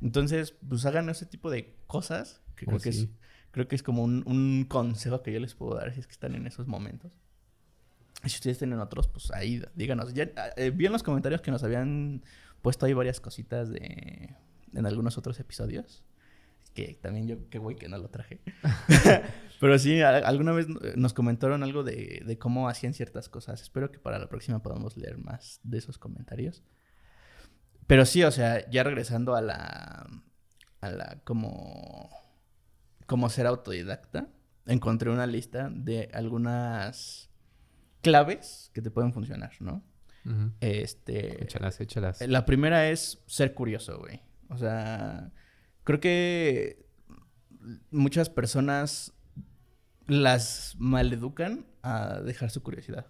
[0.00, 3.14] Entonces, pues hagan ese tipo de cosas, que Oh, creo, que es, sí.
[3.58, 6.12] Creo que es como un, un consejo que yo les puedo dar si es que
[6.12, 7.10] están en esos momentos.
[8.24, 10.14] Si ustedes tienen otros, pues ahí díganos.
[10.14, 12.22] Ya, eh, vi en los comentarios que nos habían
[12.62, 14.34] puesto ahí varias cositas de
[14.74, 16.04] en algunos otros episodios.
[16.74, 18.40] Que también yo, qué güey que no lo traje.
[19.60, 23.60] Pero sí, a- alguna vez nos comentaron algo de, de cómo hacían ciertas cosas.
[23.60, 26.62] Espero que para la próxima podamos leer más de esos comentarios.
[27.88, 30.06] Pero sí, o sea, ya regresando a la.
[30.80, 32.10] a la como.
[33.08, 34.28] Como ser autodidacta,
[34.66, 37.30] encontré una lista de algunas
[38.02, 39.82] claves que te pueden funcionar, ¿no?
[40.26, 40.52] Ujú.
[40.60, 41.42] Este.
[41.42, 42.20] Échalas, échalas.
[42.28, 44.20] La primera es ser curioso, güey.
[44.50, 45.32] O sea,
[45.84, 46.86] creo que
[47.90, 49.14] muchas personas
[50.06, 53.06] las maleducan a dejar su curiosidad.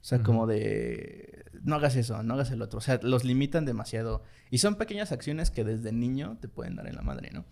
[0.00, 2.78] O sea, como de, no hagas eso, no hagas el otro.
[2.78, 4.22] O sea, los limitan demasiado.
[4.50, 7.44] Y son pequeñas acciones que desde niño te pueden dar en la madre, ¿no?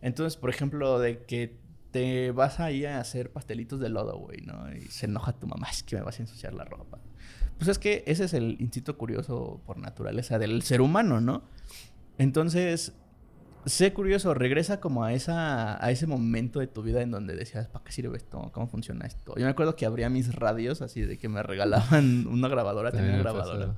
[0.00, 1.56] Entonces, por ejemplo, de que
[1.90, 4.72] te vas ahí a hacer pastelitos de lodo, güey, ¿no?
[4.74, 6.98] Y se enoja tu mamá, es que me vas a ensuciar la ropa.
[7.58, 11.42] Pues es que ese es el instinto curioso por naturaleza del ser humano, ¿no?
[12.16, 12.92] Entonces,
[13.66, 17.66] sé curioso, regresa como a esa a ese momento de tu vida en donde decías,
[17.68, 18.50] ¿para qué sirve esto?
[18.52, 19.34] ¿Cómo funciona esto?
[19.36, 23.10] Yo me acuerdo que abría mis radios así de que me regalaban una grabadora, tenía
[23.10, 23.74] una grabadora.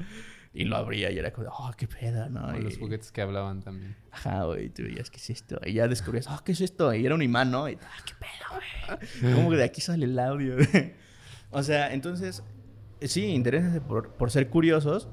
[0.52, 2.46] Y lo abría y era como, oh, qué pedo, ¿no?
[2.48, 3.96] O los Y- juguetes que hablaban también.
[4.10, 5.60] Ajá, güey, tú veías, ¿qué es esto?
[5.64, 6.92] Y ya descubrías, ah, ¿qué es esto?
[6.92, 7.68] Y era un imán, ¿no?
[7.68, 9.34] Y, ah, ¿qué pedo, güey?
[9.34, 10.56] ¿Cómo que de aquí sale el audio?
[11.50, 12.42] o sea, entonces,
[13.02, 15.08] sí, interésense por, por ser curiosos.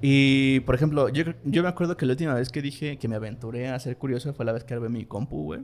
[0.00, 3.16] Y, por ejemplo, yo, yo me acuerdo que la última vez que dije que me
[3.16, 5.60] aventuré a ser curioso fue la vez que armé mi compu, güey.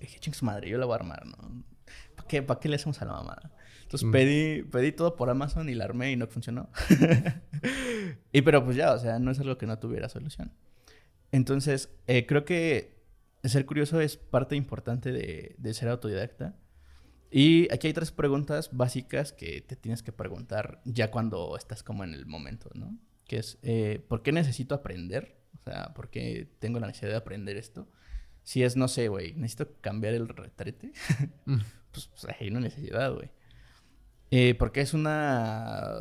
[0.00, 1.64] Dije, ching su madre, yo la voy a armar, ¿no?
[2.16, 3.52] ¿Para qué, ¿Para qué le hacemos a la mamada?
[3.88, 4.12] Entonces Mm.
[4.12, 6.68] pedí, pedí todo por Amazon y la armé y no funcionó.
[8.32, 10.52] y pero pues ya, o sea, no es algo que no tuviera solución.
[11.32, 12.98] Entonces, eh, creo que
[13.44, 16.56] ser curioso es parte importante de, de ser autodidacta.
[17.30, 22.04] Y aquí hay tres preguntas básicas que te tienes que preguntar ya cuando estás como
[22.04, 22.98] en el momento, ¿no?
[23.26, 25.38] Que es, eh, ¿por qué necesito aprender?
[25.60, 27.88] O sea, ¿por qué tengo la necesidad de aprender esto?
[28.42, 30.92] Si es, no sé, güey, necesito cambiar el retrete,
[31.46, 31.56] Mm.
[31.92, 33.30] pues, pues hay una necesidad, güey.
[34.30, 35.94] Eh, porque es una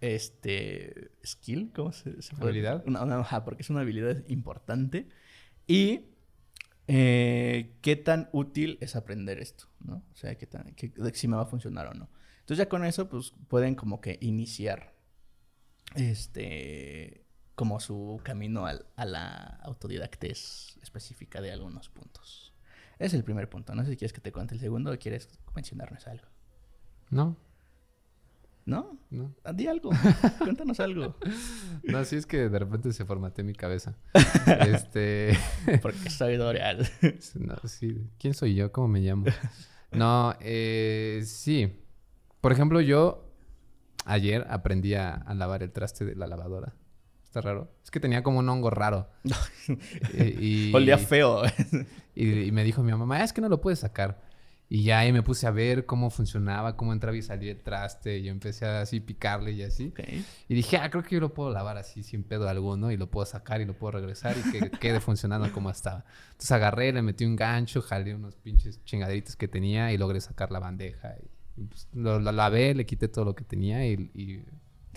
[0.00, 2.82] este skill, ¿cómo se, se puede ¿Habilidad?
[2.86, 5.08] Una, una- ajá, porque es una habilidad importante.
[5.66, 6.06] Y
[6.88, 10.04] eh, qué tan útil es aprender esto, ¿no?
[10.12, 12.08] O sea, qué tan, qué- si me va a funcionar o no.
[12.40, 14.94] Entonces ya con eso, pues pueden como que iniciar
[15.94, 22.52] este como su camino al- a la autodidactez específica de algunos puntos.
[22.98, 23.74] Es el primer punto.
[23.74, 26.26] No sé si quieres que te cuente el segundo o quieres mencionarnos algo.
[27.10, 27.36] No,
[28.64, 28.98] ¿No?
[29.10, 29.32] no.
[29.44, 29.90] Ah, Di algo.
[30.38, 31.16] Cuéntanos algo.
[31.84, 33.94] No, sí es que de repente se formateó mi cabeza.
[34.68, 35.38] este.
[35.82, 36.88] Porque soy Doreal.
[37.36, 38.08] No, sí.
[38.18, 38.72] ¿Quién soy yo?
[38.72, 39.26] ¿Cómo me llamo?
[39.92, 41.80] No, eh, sí.
[42.40, 43.30] Por ejemplo, yo
[44.04, 46.74] ayer aprendí a, a lavar el traste de la lavadora.
[47.24, 47.70] Está raro.
[47.84, 49.08] Es que tenía como un hongo raro.
[50.14, 51.42] Eh, y, Olía feo.
[52.16, 54.25] Y, y me dijo mi mamá, "Ah, es que no lo puedes sacar.
[54.68, 58.18] Y ya ahí me puse a ver cómo funcionaba, cómo entraba y salía el traste.
[58.18, 59.92] Y yo empecé a así picarle y así.
[60.48, 63.08] Y dije, ah, creo que yo lo puedo lavar así sin pedo alguno y lo
[63.08, 66.04] puedo sacar y lo puedo regresar y que quede funcionando como estaba.
[66.32, 70.50] Entonces agarré, le metí un gancho, jalé unos pinches chingaderitos que tenía y logré sacar
[70.50, 71.14] la bandeja.
[71.56, 74.44] Y, pues, lo, lo lavé, le quité todo lo que tenía y, y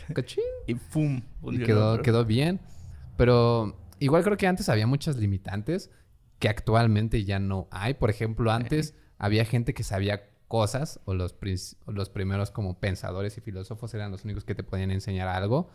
[0.15, 0.43] ¡cachín!
[0.65, 1.21] Y ¡fum!
[1.43, 2.60] Y quedó, quedó bien.
[3.17, 5.91] Pero igual creo que antes había muchas limitantes
[6.39, 7.93] que actualmente ya no hay.
[7.93, 11.36] Por ejemplo, antes había gente que sabía cosas o los,
[11.86, 15.69] o los primeros como pensadores y filósofos eran los únicos que te podían enseñar algo.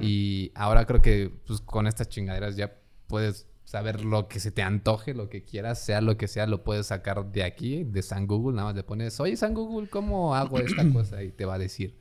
[0.00, 2.76] Y ahora creo que pues, con estas chingaderas ya
[3.08, 6.62] puedes saber lo que se te antoje, lo que quieras, sea lo que sea, lo
[6.62, 8.54] puedes sacar de aquí, de San Google.
[8.54, 11.24] Nada más le pones, oye San Google, ¿cómo hago esta cosa?
[11.24, 11.96] Y te va a decir.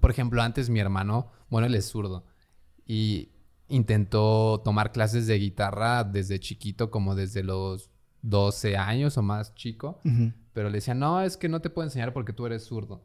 [0.00, 2.24] Por ejemplo, antes mi hermano, bueno, él es zurdo
[2.86, 3.30] y
[3.68, 7.90] intentó tomar clases de guitarra desde chiquito, como desde los
[8.22, 10.00] 12 años o más chico,
[10.52, 13.04] pero le decían, no, es que no te puedo enseñar porque tú eres zurdo.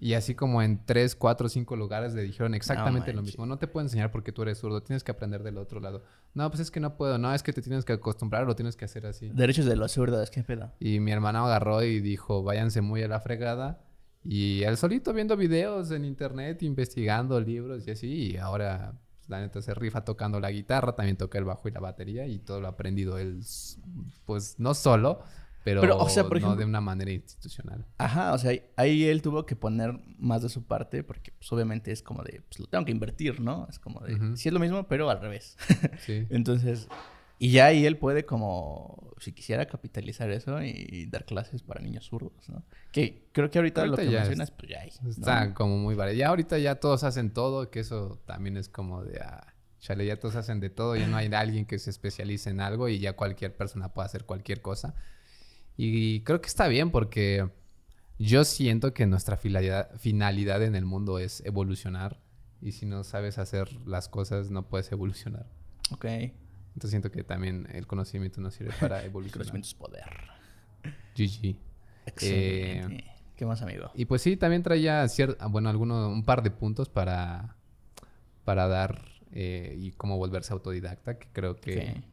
[0.00, 3.46] Y así como en 3, 4, 5 lugares le dijeron exactamente lo mismo.
[3.46, 6.04] No te puedo enseñar porque tú eres zurdo, tienes que aprender del otro lado.
[6.34, 8.76] No, pues es que no puedo, no, es que te tienes que acostumbrar, lo tienes
[8.76, 9.28] que hacer así.
[9.30, 10.72] Derechos de los zurdos, qué pedo.
[10.78, 13.80] Y mi hermano agarró y dijo, váyanse muy a la fregada.
[14.22, 18.32] Y él solito viendo videos en internet, investigando libros y así.
[18.32, 18.94] Y ahora,
[19.28, 22.26] la neta, se rifa tocando la guitarra, también toca el bajo y la batería.
[22.26, 23.42] Y todo lo ha aprendido él,
[24.26, 25.22] pues no solo,
[25.64, 27.84] pero, o sea, no de una manera institucional.
[27.98, 31.92] Ajá, o sea, ahí él tuvo que poner más de su parte porque pues, obviamente
[31.92, 33.66] es como de, pues lo tengo que invertir, ¿no?
[33.68, 35.56] Es como de, sí es lo mismo, pero al revés.
[36.06, 36.26] Sí.
[36.30, 36.88] Entonces,
[37.38, 42.06] y ya ahí él puede como, si quisiera capitalizar eso y dar clases para niños
[42.06, 42.64] zurdos, ¿no?
[42.90, 44.90] Que creo que ahorita, lo que mencionas, pues ya hay.
[45.08, 46.16] Está como muy vale.
[46.16, 50.18] Ya ahorita ya todos hacen todo, que eso también es como de, ah, chale, ya
[50.18, 53.14] todos hacen de todo, ya no hay alguien que se especialice en algo y ya
[53.14, 54.96] cualquier persona puede hacer cualquier cosa.
[55.76, 57.48] Y creo que está bien porque
[58.18, 62.20] yo siento que nuestra finalidad en el mundo es evolucionar
[62.60, 65.46] y si no sabes hacer las cosas no puedes evolucionar.
[65.92, 66.06] Ok.
[66.78, 69.46] Entonces siento que también el conocimiento nos sirve para evolucionar.
[69.46, 70.04] el conocimiento es poder.
[71.16, 71.56] GG.
[72.06, 72.96] Excelente.
[72.98, 73.90] Eh, ¿Qué más, amigo?
[73.94, 75.04] Y pues sí, también traía
[75.50, 77.56] bueno, alguno, un par de puntos para,
[78.44, 82.04] para dar eh, y cómo volverse autodidacta, que creo que,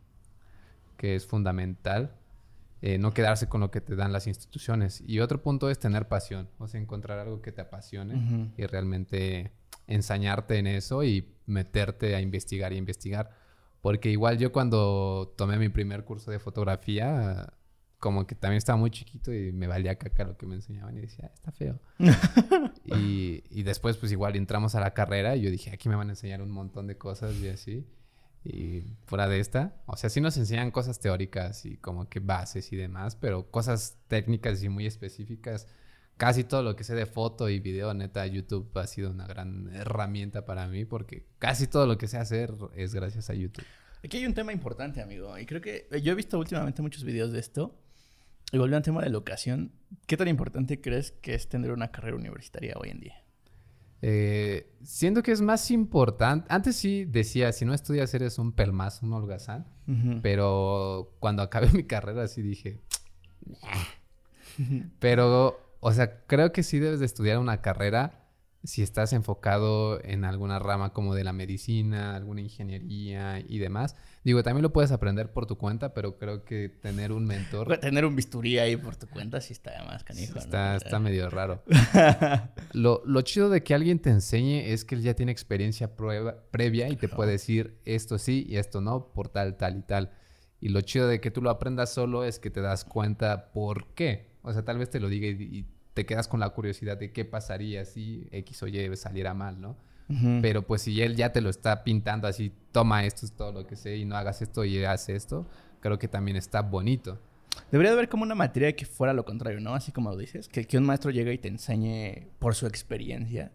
[0.98, 2.16] que es fundamental.
[2.82, 5.04] Eh, no quedarse con lo que te dan las instituciones.
[5.06, 9.52] Y otro punto es tener pasión, o sea, encontrar algo que te apasione y realmente
[9.86, 13.45] ensañarte en eso y meterte a investigar y investigar.
[13.86, 17.54] Porque igual yo cuando tomé mi primer curso de fotografía,
[18.00, 21.02] como que también estaba muy chiquito y me valía caca lo que me enseñaban y
[21.02, 21.80] decía, ah, está feo.
[22.84, 26.08] y, y, después pues igual entramos a la carrera y yo dije, aquí me van
[26.08, 27.86] a enseñar un montón de cosas y así.
[28.44, 32.74] Y fuera de esta, o sea, sí nos enseñan cosas teóricas y como que bases
[32.74, 35.68] y demás, pero cosas técnicas y muy específicas.
[36.18, 39.70] Casi todo lo que sé de foto y video, neta, YouTube ha sido una gran
[39.74, 43.66] herramienta para mí porque casi todo lo que sé hacer es gracias a YouTube.
[44.04, 45.38] Aquí hay un tema importante, amigo.
[45.38, 47.76] Y creo que yo he visto últimamente muchos videos de esto.
[48.52, 49.72] Y volviendo al tema de la educación,
[50.06, 53.26] ¿qué tan importante crees que es tener una carrera universitaria hoy en día?
[54.02, 56.46] Eh, siento que es más importante.
[56.50, 59.66] Antes sí decía, si no estudias eres un pelmaz, un holgazán.
[60.22, 62.82] Pero cuando acabé mi carrera sí dije...
[65.00, 68.26] pero, o sea, creo que sí debes de estudiar una carrera
[68.64, 73.96] si estás enfocado en alguna rama como de la medicina, alguna ingeniería y demás.
[74.24, 77.78] Digo, también lo puedes aprender por tu cuenta, pero creo que tener un mentor...
[77.78, 81.64] Tener un bisturí ahí por tu cuenta sí está más canijo, Está, está medio raro.
[82.74, 86.50] lo, lo, chido de que alguien te enseñe es que él ya tiene experiencia prueba,
[86.50, 90.10] previa y te puede decir esto sí y esto no por tal, tal y tal.
[90.60, 93.94] Y lo chido de que tú lo aprendas solo es que te das cuenta por
[93.94, 94.34] qué.
[94.42, 97.26] O sea, tal vez te lo diga y te quedas con la curiosidad de qué
[97.26, 99.78] pasaría si X o Y saliera mal, ¿no?
[100.44, 103.66] Pero pues si él ya te lo está pintando así, toma esto es todo lo
[103.66, 105.48] que sé y no hagas esto y haz esto,
[105.80, 107.20] creo que también está bonito.
[107.72, 109.74] Debería haber como una materia que fuera lo contrario, ¿no?
[109.74, 113.52] Así como lo dices, que, que un maestro llegue y te enseñe por su experiencia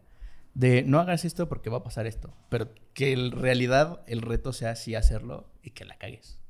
[0.55, 4.53] de no hagas esto porque va a pasar esto, pero que en realidad el reto
[4.53, 6.41] sea así hacerlo y que la cagues.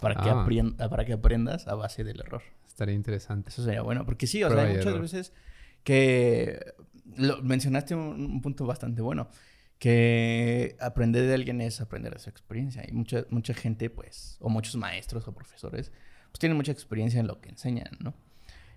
[0.00, 0.88] Para, que, ah.
[0.90, 2.42] para que aprendas a base del error.
[2.76, 3.48] Estaría interesante.
[3.48, 5.32] Eso sería bueno, porque sí, o sea, hay muchas veces
[5.82, 6.74] que
[7.16, 9.30] lo, mencionaste un, punto bastante bueno,
[9.78, 12.84] que aprender de alguien es aprender de su experiencia.
[12.86, 15.90] Y mucha, mucha gente, pues, o muchos maestros o profesores,
[16.30, 18.12] pues tienen mucha experiencia en lo que enseñan, ¿no?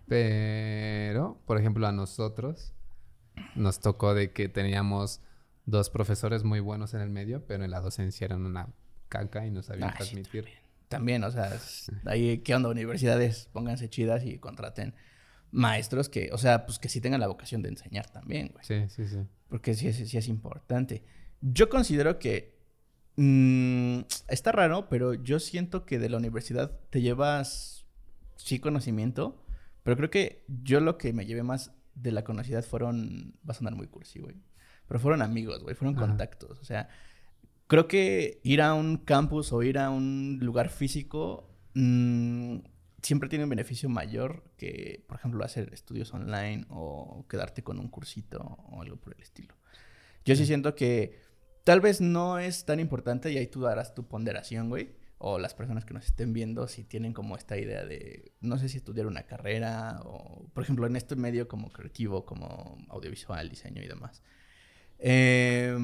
[0.07, 2.71] Pero, por ejemplo, a nosotros
[3.53, 5.19] nos tocó de que teníamos
[5.65, 8.69] dos profesores muy buenos en el medio, pero en la docencia eran una
[9.09, 11.59] caca y no sabían transmitir también, o sea,
[12.05, 12.69] ahí, ¿qué onda?
[12.69, 14.95] Universidades, pónganse chidas y contraten
[15.51, 18.65] maestros que, o sea, pues que sí tengan la vocación de enseñar también, güey.
[18.65, 19.19] Sí, sí, sí.
[19.49, 21.03] Porque sí, sí, sí es importante.
[21.41, 22.57] Yo considero que
[23.15, 27.85] mm, está raro, pero yo siento que de la universidad te llevas
[28.35, 29.43] sí conocimiento,
[29.83, 33.53] pero creo que yo lo que me llevé más de la conocida fueron, va a
[33.53, 34.35] sonar muy cursi, güey,
[34.87, 36.89] pero fueron amigos, güey, fueron contactos, o sea,
[37.69, 42.57] creo que ir a un campus o ir a un lugar físico mm,
[43.01, 47.87] siempre tiene un beneficio mayor que, por ejemplo, hacer estudios online o quedarte con un
[47.87, 49.55] cursito o algo por el estilo.
[50.25, 51.19] Yo sí siento que
[51.63, 54.95] tal vez no es tan importante y ahí tú darás tu ponderación, güey.
[55.19, 58.67] O las personas que nos estén viendo si tienen como esta idea de, no sé
[58.67, 63.83] si estudiar una carrera o, por ejemplo, en este medio como creativo, como audiovisual, diseño
[63.83, 64.23] y demás.
[64.97, 65.77] Eh,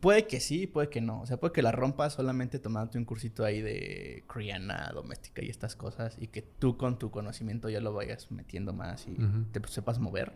[0.00, 1.22] Puede que sí, puede que no.
[1.22, 5.48] O sea, puede que la rompas solamente tomándote un cursito ahí de criana doméstica y
[5.48, 9.16] estas cosas y que tú con tu conocimiento ya lo vayas metiendo más y
[9.50, 10.32] te sepas mover.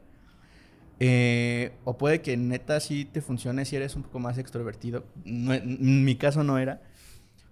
[1.01, 5.05] Eh, o puede que neta sí te funcione si eres un poco más extrovertido.
[5.25, 6.81] en mi caso no era.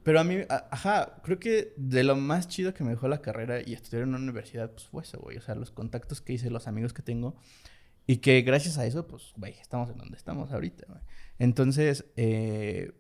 [0.02, 3.60] Pero a mí, ajá, creo que de lo más chido que me dejó la carrera
[3.60, 5.36] y estudiar en una universidad, pues fue eso, güey.
[5.36, 7.36] O sea, los contactos que hice, los amigos que tengo.
[8.10, 11.00] Y que gracias a eso, pues, güey, estamos en donde estamos ahorita, güey.
[11.38, 12.90] Entonces, eh,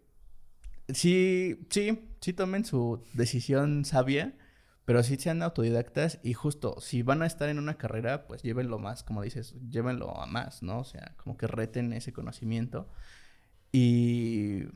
[0.86, 4.38] sí, sí, sí tomen su decisión sabia,
[4.84, 8.78] pero sí sean autodidactas y justo, si van a estar en una carrera, pues llévenlo
[8.78, 10.78] más, como dices, llévenlo a más, ¿no?
[10.78, 12.88] O sea, como que reten ese conocimiento.
[13.72, 14.66] Y,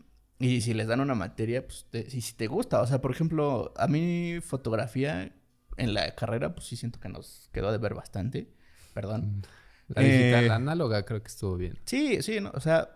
[0.41, 3.73] y si les dan una materia, pues, si, si te gusta, o sea, por ejemplo,
[3.77, 5.33] a mí fotografía
[5.77, 8.53] en la carrera, pues sí siento que nos quedó de ver bastante,
[8.95, 9.45] perdón.
[9.89, 11.79] La digital, la eh, análoga creo que estuvo bien.
[11.85, 12.89] Sí, sí, no, o sea,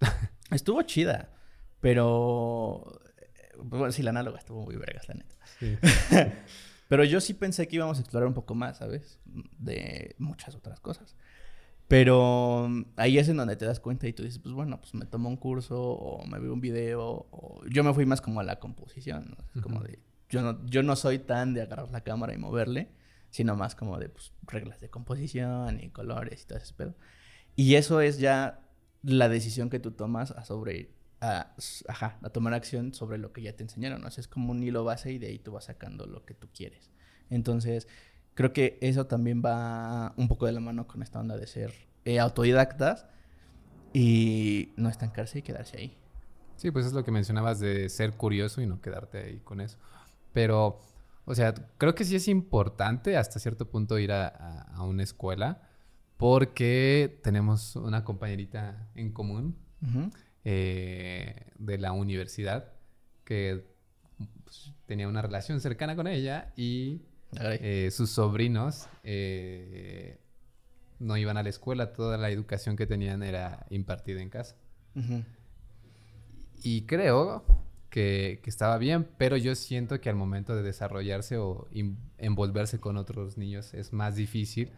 [0.50, 1.30] estuvo chida,
[1.80, 3.00] pero...
[3.62, 5.36] Bueno, sí, la análoga estuvo muy vergas, la neta.
[6.88, 9.18] pero yo sí pensé que íbamos a explorar un poco más, ¿sabes?
[9.26, 11.14] De muchas otras cosas.
[11.90, 15.06] Pero ahí es en donde te das cuenta y tú dices, pues bueno, pues me
[15.06, 18.44] tomo un curso o me veo un video o yo me fui más como a
[18.44, 19.60] la composición, ¿no?
[19.60, 19.98] Como de,
[20.28, 22.92] yo no, yo no soy tan de agarrar la cámara y moverle,
[23.30, 26.94] sino más como de pues, reglas de composición y colores y todo ese pedo.
[27.56, 28.60] Y eso es ya
[29.02, 31.54] la decisión que tú tomas a sobre, a,
[31.88, 34.02] ajá, a tomar acción sobre lo que ya te enseñaron.
[34.02, 34.08] ¿no?
[34.08, 36.90] es como un hilo base y de ahí tú vas sacando lo que tú quieres.
[37.28, 37.88] Entonces,
[38.34, 41.72] creo que eso también va un poco de la mano con esta onda de ser
[42.04, 43.06] eh, autodidactas
[43.92, 45.96] y no estancarse y quedarse ahí.
[46.56, 49.78] Sí, pues es lo que mencionabas de ser curioso y no quedarte ahí con eso.
[50.32, 50.80] Pero,
[51.30, 55.62] o sea, creo que sí es importante hasta cierto punto ir a, a una escuela
[56.16, 59.56] porque tenemos una compañerita en común
[60.44, 62.72] eh, de la universidad
[63.24, 63.64] que
[64.44, 67.00] pues, tenía una relación cercana con ella y
[67.40, 70.18] eh, sus sobrinos eh,
[70.98, 74.56] no iban a la escuela, toda la educación que tenían era impartida en casa.
[76.62, 77.44] Y creo
[77.90, 81.68] que, que, estaba bien, pero yo siento que al momento de desarrollarse o
[82.18, 84.72] envolverse con otros niños es más difícil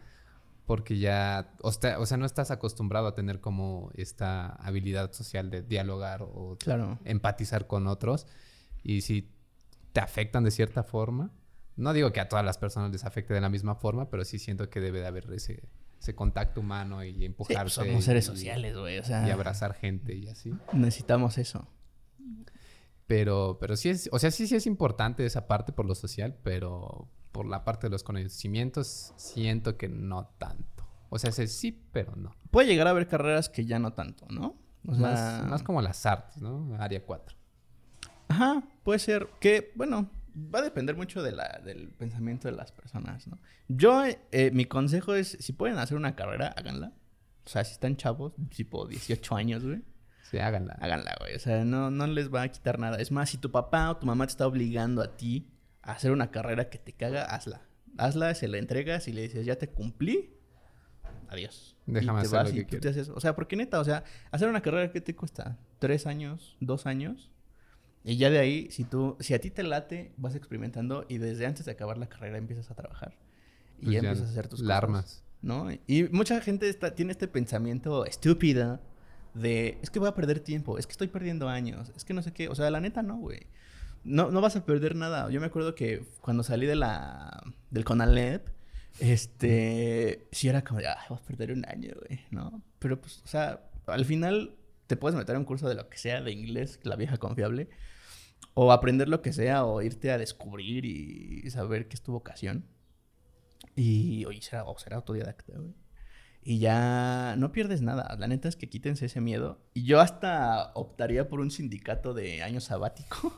[0.65, 5.49] porque ya, o sea, o sea, no estás acostumbrado a tener como esta habilidad social
[5.49, 6.57] de dialogar o
[7.03, 8.27] empatizar con otros.
[8.81, 9.29] Y si
[9.91, 11.31] te afectan de cierta forma,
[11.75, 14.39] no digo que a todas las personas les afecte de la misma forma, pero sí
[14.39, 15.63] siento que debe de haber ese,
[15.99, 17.81] ese contacto humano y empujarse.
[17.81, 18.99] Sí, somos seres sociales, güey.
[18.99, 20.53] O sea, y abrazar gente y así.
[20.71, 21.67] Necesitamos eso.
[23.07, 26.37] Pero, pero sí es, o sea, sí, sí es importante esa parte por lo social,
[26.43, 30.87] pero por la parte de los conocimientos, siento que no tanto.
[31.09, 32.35] O sea, sí, pero no.
[32.49, 34.55] Puede llegar a haber carreras que ya no tanto, ¿no?
[34.83, 36.75] más, más como las artes, ¿no?
[36.79, 37.35] Área 4.
[38.27, 42.71] Ajá, puede ser que, bueno, va a depender mucho de la, del pensamiento de las
[42.71, 43.39] personas, ¿no?
[43.67, 46.93] Yo, eh, mi consejo es, si pueden hacer una carrera, háganla.
[47.45, 49.83] O sea, si están chavos, tipo 18 años, güey.
[50.33, 50.75] Sí, háganla.
[50.81, 51.35] Háganla, güey.
[51.35, 52.97] O sea, no, no les va a quitar nada.
[52.97, 55.47] Es más, si tu papá o tu mamá te está obligando a ti
[55.83, 57.61] hacer una carrera que te caga, hazla.
[57.99, 60.33] Hazla, se la entregas y le dices, ya te cumplí,
[61.27, 61.77] adiós.
[61.85, 65.01] Déjame hacer lo que te O sea, porque neta, o sea, hacer una carrera que
[65.01, 67.29] te cuesta tres años, dos años,
[68.03, 71.45] y ya de ahí, si tú, si a ti te late, vas experimentando y desde
[71.45, 73.19] antes de acabar la carrera empiezas a trabajar.
[73.77, 75.23] Y pues ya, empiezas a hacer tus cosas.
[75.43, 75.67] ¿No?
[75.85, 78.81] Y mucha gente está, tiene este pensamiento estúpido
[79.33, 82.21] de, es que voy a perder tiempo, es que estoy perdiendo años, es que no
[82.21, 82.49] sé qué.
[82.49, 83.47] O sea, la neta no, güey
[84.03, 85.29] no, no vas a perder nada.
[85.29, 87.41] Yo me acuerdo que cuando salí de la,
[87.71, 88.47] del Conalep,
[88.99, 92.61] este, sí era como de, ay, vas a perder un año, güey, ¿no?
[92.79, 94.55] Pero pues, o sea, al final
[94.87, 97.69] te puedes meter en un curso de lo que sea, de inglés, la vieja confiable,
[98.53, 102.65] o aprender lo que sea, o irte a descubrir y saber qué es tu vocación.
[103.75, 105.73] Y, oye, será, o será autodidacta, güey
[106.45, 108.15] y ya no pierdes nada.
[108.19, 109.61] La neta es que quítense ese miedo.
[109.73, 113.37] Y yo hasta optaría por un sindicato de año sabático.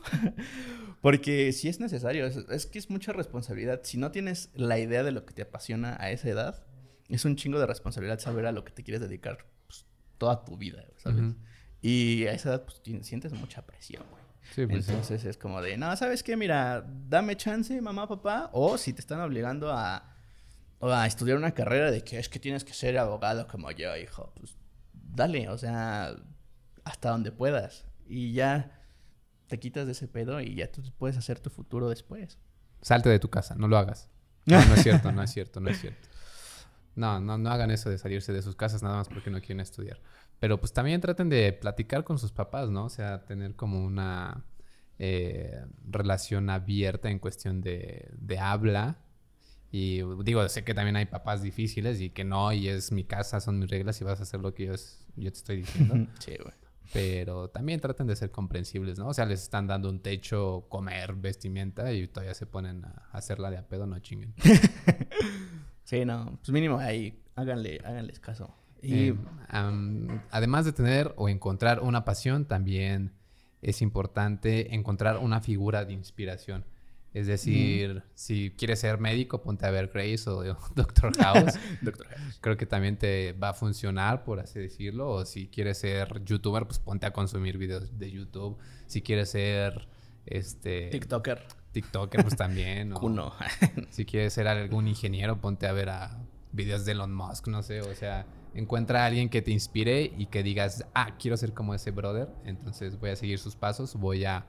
[1.00, 3.80] Porque si es necesario, es, que es mucha responsabilidad.
[3.84, 6.66] Si no tienes la idea de lo que te apasiona a esa edad,
[7.08, 9.86] es un chingo de responsabilidad saber a lo que te quieres dedicar pues,
[10.18, 11.34] toda tu vida, ¿sabes?
[11.80, 14.26] Y a esa edad pues sientes mucha presión, güey.
[14.68, 16.36] Pues Entonces es como de, no, ¿sabes qué?
[16.36, 18.50] Mira, dame chance, mamá, papá.
[18.52, 20.15] O si te están obligando a
[20.78, 23.96] o a estudiar una carrera de que es que tienes que ser abogado como yo,
[23.96, 24.56] hijo, pues
[24.92, 26.16] dale, o sea,
[26.84, 27.84] hasta donde puedas.
[28.06, 28.80] Y ya
[29.46, 32.38] te quitas de ese pedo y ya tú puedes hacer tu futuro después.
[32.82, 34.10] Salte de tu casa, no lo hagas.
[34.44, 36.08] No, no es cierto, no es cierto, no es cierto.
[36.94, 39.60] No, no, no hagan eso de salirse de sus casas nada más porque no quieren
[39.60, 40.00] estudiar.
[40.38, 42.84] Pero pues también traten de platicar con sus papás, ¿no?
[42.84, 44.44] O sea, tener como una
[44.98, 48.98] eh, relación abierta en cuestión de, de habla.
[49.78, 53.40] Y digo, sé que también hay papás difíciles y que no, y es mi casa,
[53.40, 54.72] son mis reglas y vas a hacer lo que yo,
[55.16, 56.10] yo te estoy diciendo.
[56.18, 56.54] sí, güey.
[56.94, 59.08] Pero también traten de ser comprensibles, ¿no?
[59.08, 63.50] O sea, les están dando un techo, comer, vestimenta y todavía se ponen a hacerla
[63.50, 64.32] de a pedo, no chinguen.
[65.84, 68.54] sí, no, pues mínimo ahí, háganle, háganles caso.
[68.80, 69.14] Y Eh,
[69.48, 73.12] am, además de tener o encontrar una pasión, también
[73.60, 76.64] es importante encontrar una figura de inspiración.
[77.16, 80.42] Es decir, si quieres ser médico, ponte a ver Grace o
[80.74, 81.54] Doctor House.
[81.80, 82.38] Doctor House.
[82.42, 85.08] Creo que también te va a funcionar, por así decirlo.
[85.08, 88.58] O si quieres ser youtuber, pues ponte a consumir videos de YouTube.
[88.84, 89.88] Si quieres ser
[90.26, 91.42] este TikToker.
[91.72, 92.92] TikToker, pues también.
[92.94, 93.32] o Kuno.
[93.88, 97.80] si quieres ser algún ingeniero, ponte a ver a videos de Elon Musk, no sé.
[97.80, 101.72] O sea, encuentra a alguien que te inspire y que digas, ah, quiero ser como
[101.72, 102.28] ese brother.
[102.44, 104.44] Entonces voy a seguir sus pasos, voy a,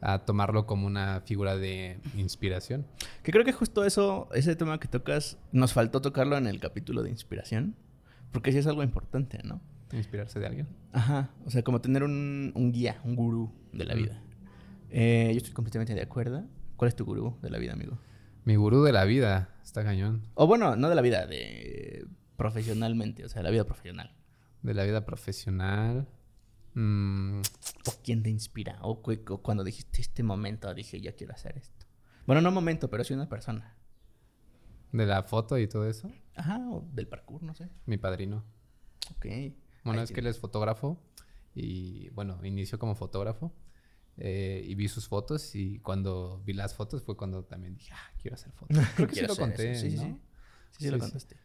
[0.00, 2.86] a tomarlo como una figura de inspiración.
[3.22, 7.02] Que creo que justo eso, ese tema que tocas, nos faltó tocarlo en el capítulo
[7.02, 7.76] de inspiración.
[8.32, 9.60] Porque sí es algo importante, ¿no?
[9.92, 10.68] Inspirarse de alguien.
[10.92, 11.30] Ajá.
[11.44, 14.22] O sea, como tener un, un guía, un gurú de la vida.
[14.90, 16.44] Eh, yo estoy completamente de acuerdo.
[16.76, 17.98] ¿Cuál es tu gurú de la vida, amigo?
[18.44, 20.22] Mi gurú de la vida, está cañón.
[20.34, 24.14] O bueno, no de la vida, de profesionalmente, o sea, de la vida profesional.
[24.62, 26.08] De la vida profesional.
[26.74, 27.40] Mm,
[27.86, 28.78] ¿O quién te inspira?
[28.82, 31.86] O, o cuando dijiste este momento, dije, yo quiero hacer esto.
[32.26, 33.76] Bueno, no momento, pero sí una persona.
[34.92, 36.10] de la foto y todo eso.
[36.34, 37.68] Ajá, o del parkour, no sé.
[37.86, 38.44] Mi padrino.
[39.16, 39.26] Ok.
[39.84, 41.00] Bueno, Ahí es que él es fotógrafo
[41.54, 43.52] y bueno, inició como fotógrafo
[44.16, 48.12] eh, y vi sus fotos y cuando vi las fotos fue cuando también dije, ah,
[48.20, 48.76] quiero hacer fotos.
[48.96, 49.88] Creo que sí lo conté, eso.
[49.88, 50.02] Sí, ¿no?
[50.02, 50.08] sí.
[50.08, 50.14] Sí,
[50.72, 51.00] sí, Sí, lo sí.
[51.00, 51.36] contaste.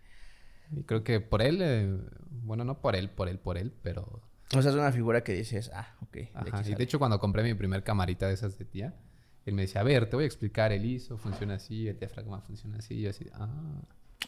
[0.71, 1.97] Y creo que por él, eh,
[2.29, 4.21] bueno, no por él, por él, por él, pero...
[4.53, 6.13] O sea, es una figura que dices, ah, ok.
[6.13, 6.61] de Ajá.
[6.69, 8.93] Y de hecho cuando compré mi primer camarita de esas de tía,
[9.45, 12.41] él me decía, a ver, te voy a explicar el ISO, funciona así, el diafragma
[12.41, 13.49] funciona así, y yo así, ah,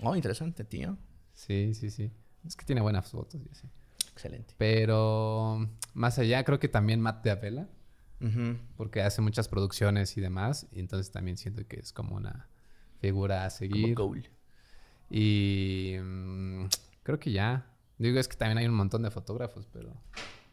[0.01, 0.97] Oh, interesante, tío.
[1.33, 2.11] sí, sí, sí.
[2.45, 3.67] Es que tiene buenas fotos y así.
[4.11, 4.53] Excelente.
[4.57, 7.67] Pero más allá, creo que también Matt de Avela,
[8.21, 8.57] Ujú.
[8.75, 12.47] porque hace muchas producciones y demás, y entonces también siento que es como una
[12.99, 13.95] figura a Como seguir.
[13.95, 14.29] goal.
[15.09, 16.65] Y mm,
[17.03, 17.65] creo que ya.
[17.97, 19.93] Digo, es que también hay un montón de fotógrafos, pero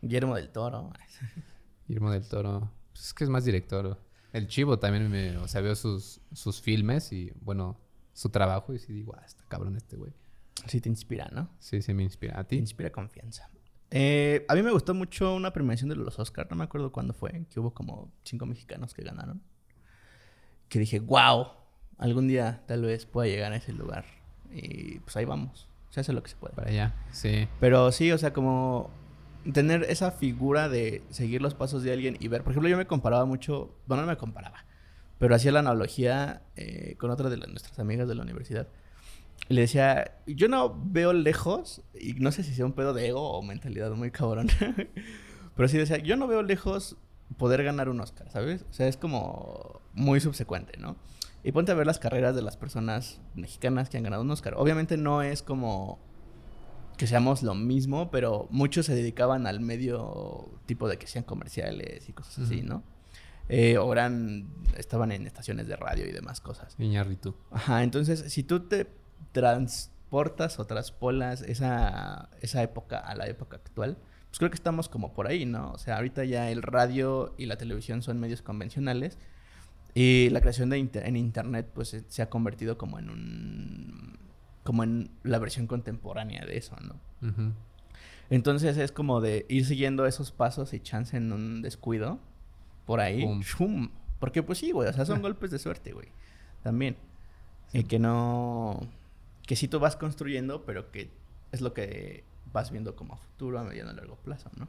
[0.01, 0.92] Guillermo del Toro.
[1.88, 4.01] Guillermo del Toro, pues es que es más director.
[4.32, 7.78] El Chivo también me, o sea, veo sus, sus filmes y bueno,
[8.12, 10.12] su trabajo y sí digo, ah, está cabrón este güey.
[10.66, 11.51] Sí te inspira, ¿no?
[11.59, 12.38] Sí, sí me inspira.
[12.38, 12.57] ¿A Te ti?
[12.57, 13.49] inspira confianza.
[13.90, 17.12] Eh, a mí me gustó mucho una premiación de los Oscars, no me acuerdo cuándo
[17.12, 19.42] fue, que hubo como cinco mexicanos que ganaron.
[20.68, 21.49] Que dije, wow,
[21.99, 24.05] algún día tal vez pueda llegar a ese lugar.
[24.51, 26.55] Y pues ahí vamos, se hace lo que se puede.
[26.55, 27.47] Para allá, sí.
[27.61, 28.90] Pero sí, o sea, como
[29.53, 32.42] tener esa figura de seguir los pasos de alguien y ver.
[32.42, 34.64] Por ejemplo, yo me comparaba mucho, bueno, no me comparaba,
[35.18, 38.66] pero hacía la analogía eh, con otra de las- nuestras amigas de la universidad.
[39.49, 43.07] Y le decía, yo no veo lejos, y no sé si sea un pedo de
[43.09, 44.49] ego o mentalidad muy cabrón,
[45.57, 46.97] pero sí decía, yo no veo lejos
[47.36, 48.64] poder ganar un Oscar, ¿sabes?
[48.68, 50.97] O sea, es como muy subsecuente, ¿no?
[51.45, 54.55] Y ponte a ver las carreras de las personas mexicanas que han ganado un Oscar.
[54.57, 56.01] Obviamente no es como
[56.97, 62.09] que seamos lo mismo, pero muchos se dedicaban al medio tipo de que sean comerciales
[62.09, 62.62] y cosas así.
[62.62, 62.82] ¿no?
[63.51, 66.74] Eh, o eran, estaban en estaciones de radio y demás cosas.
[66.78, 67.34] Iñárritu.
[67.51, 68.86] Ajá, entonces si tú te
[69.32, 75.12] transportas o traspolas esa, esa época a la época actual, pues creo que estamos como
[75.12, 75.72] por ahí, ¿no?
[75.72, 79.18] O sea, ahorita ya el radio y la televisión son medios convencionales
[79.95, 84.18] y la creación de inter- en internet pues se- se ha convertido como en un
[84.64, 86.97] como en la versión contemporánea de eso, ¿no?
[88.30, 92.18] Entonces es como de ir siguiendo esos pasos y chance en un descuido
[92.86, 93.22] por ahí.
[94.20, 96.09] Porque pues sí, güey, o sea, son golpes de suerte, güey.
[96.62, 96.97] También.
[97.74, 98.80] Y que no...
[99.47, 101.11] Que sí tú vas construyendo, pero que
[101.53, 104.66] es lo que vas viendo como a futuro, a mediano y largo plazo, ¿no?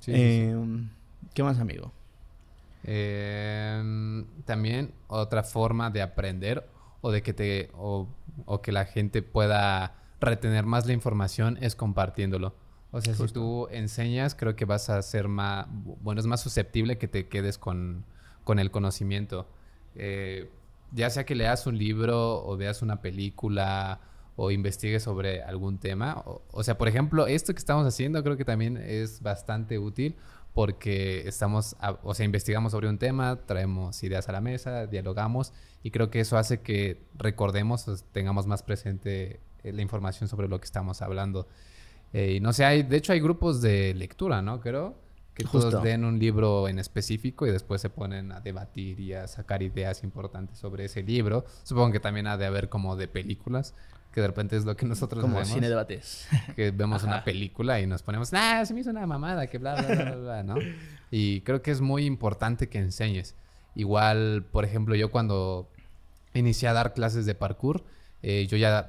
[0.00, 0.12] Sí, sí, sí.
[0.14, 0.56] Eh,
[1.34, 1.92] ¿Qué más, amigo?
[2.84, 6.68] Em, también otra forma de aprender
[7.02, 8.08] o de que te o,
[8.46, 12.54] o que la gente pueda retener más la información es compartiéndolo.
[12.92, 16.98] O sea, si tú enseñas, creo que vas a ser más, bueno, es más susceptible
[16.98, 18.04] que te quedes con,
[18.42, 19.46] con el conocimiento.
[19.94, 20.50] Eh,
[20.92, 24.00] ya sea que leas un libro o veas una película
[24.34, 26.20] o investigues sobre algún tema.
[26.26, 30.16] O, o sea, por ejemplo, esto que estamos haciendo creo que también es bastante útil
[30.54, 35.52] porque estamos, a- o sea, investigamos sobre un tema, traemos ideas a la mesa, dialogamos
[35.82, 40.48] y creo que eso hace que recordemos, o tengamos más presente eh, la información sobre
[40.48, 41.46] lo que estamos hablando.
[42.12, 44.60] Eh, y no sé, hay, de hecho hay grupos de lectura, ¿no?
[44.60, 44.96] Creo
[45.34, 49.28] que todos den un libro en específico y después se ponen a debatir y a
[49.28, 51.44] sacar ideas importantes sobre ese libro.
[51.62, 53.74] Supongo que también ha de haber como de películas,
[54.12, 55.48] que de repente es lo que nosotros como vemos.
[55.48, 56.26] cine debates.
[56.56, 59.74] Que vemos una película y nos ponemos, ah, se me hizo una mamada, que bla,
[59.74, 60.56] bla, bla, bla, ¿no?
[61.12, 63.34] Y creo que es muy importante que enseñes.
[63.74, 65.68] Igual, por ejemplo, yo cuando
[66.34, 67.84] inicié a dar clases de parkour,
[68.22, 68.88] eh, yo ya,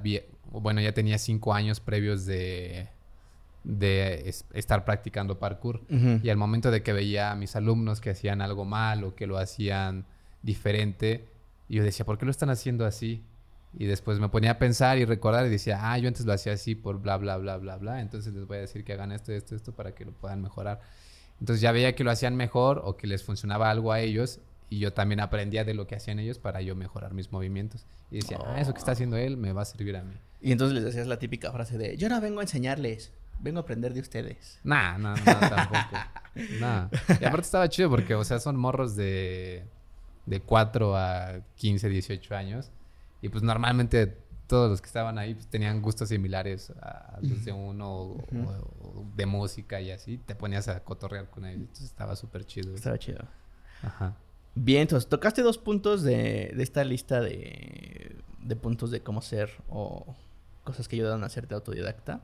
[0.50, 2.88] bueno, ya tenía cinco años previos de,
[3.64, 5.82] de estar practicando parkour.
[6.22, 9.26] Y al momento de que veía a mis alumnos que hacían algo mal o que
[9.26, 10.04] lo hacían
[10.42, 11.24] diferente,
[11.68, 13.22] yo decía, ¿por qué lo están haciendo así?
[13.78, 16.52] Y después me ponía a pensar y recordar y decía, ah, yo antes lo hacía
[16.52, 18.00] así por bla, bla, bla, bla, bla.
[18.00, 20.80] Entonces les voy a decir que hagan esto, esto, esto para que lo puedan mejorar.
[21.40, 24.40] Entonces ya veía que lo hacían mejor o que les funcionaba algo a ellos
[24.72, 27.84] y yo también aprendía de lo que hacían ellos para yo mejorar mis movimientos.
[28.10, 30.14] Y decía, ah, eso que está haciendo él me va a servir a mí.
[30.40, 33.62] Y entonces les decías la típica frase de, yo no vengo a enseñarles, vengo a
[33.62, 34.60] aprender de ustedes.
[34.64, 35.96] Nah, no, no, tampoco.
[36.60, 36.88] nah.
[37.20, 39.64] Y aparte estaba chido porque, o sea, son morros de,
[40.26, 42.70] de 4 a 15, 18 años.
[43.22, 44.18] Y pues normalmente
[44.48, 49.24] todos los que estaban ahí pues, tenían gustos similares a los de uno o, de
[49.24, 50.18] música y así.
[50.18, 51.62] Te ponías a cotorrear con ellos.
[51.62, 52.74] Entonces estaba súper chido.
[52.74, 53.20] Estaba chido.
[53.82, 54.14] Ajá.
[54.54, 59.50] Bien, entonces tocaste dos puntos de, de esta lista de, de, puntos de cómo ser
[59.70, 60.14] o
[60.64, 62.20] cosas que ayudan a hacerte autodidacta.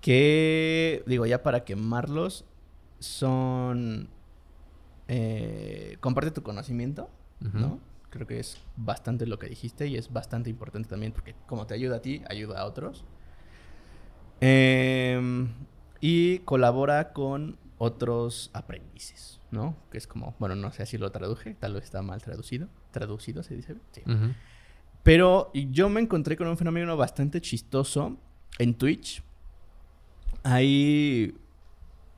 [0.00, 2.44] Que, digo, ya para quemarlos,
[3.00, 4.08] son...
[5.08, 7.10] Eh, comparte tu conocimiento,
[7.40, 7.80] ¿no?
[8.10, 11.74] Creo que es bastante lo que dijiste y es bastante importante también porque como te
[11.74, 13.04] ayuda a ti, ayuda a otros.
[14.40, 15.48] Em,
[16.00, 19.76] y colabora con otros aprendices, ¿no?
[19.90, 22.68] Que es como, bueno, no sé si lo traduje, tal vez está mal traducido.
[22.90, 23.76] Traducido se dice.
[23.92, 24.02] Sí.
[25.02, 28.18] Pero yo me encontré con un fenómeno bastante chistoso
[28.58, 29.22] en Twitch.
[30.42, 31.34] Ahí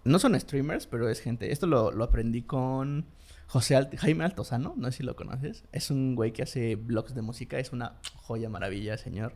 [0.04, 1.52] no son streamers, pero es gente.
[1.52, 3.06] Esto lo, lo aprendí con
[3.46, 5.64] José Jaime Altozano, no sé si lo conoces.
[5.72, 7.58] Es un güey que hace blogs de música.
[7.58, 9.34] Es una joya maravilla, señor.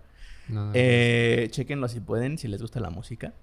[0.75, 3.35] eh, chequenlo si pueden, si les gusta la música.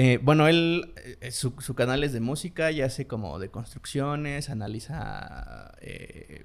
[0.00, 5.72] Eh, bueno, él, eh, su, canal es de música y hace como de construcciones, analiza
[5.80, 6.44] eh,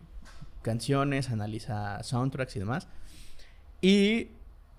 [0.64, 2.88] canciones, analiza soundtracks y demás.
[3.80, 4.30] Y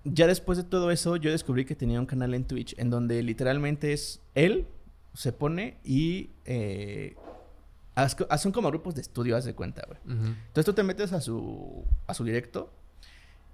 [0.03, 3.23] ya después de todo eso, yo descubrí que tenía un canal en Twitch en donde
[3.23, 4.67] literalmente es él,
[5.13, 6.31] se pone y
[8.37, 9.99] son como grupos de estudio, haz de cuenta, güey.
[10.05, 12.73] Entonces tú te metes a su, a su directo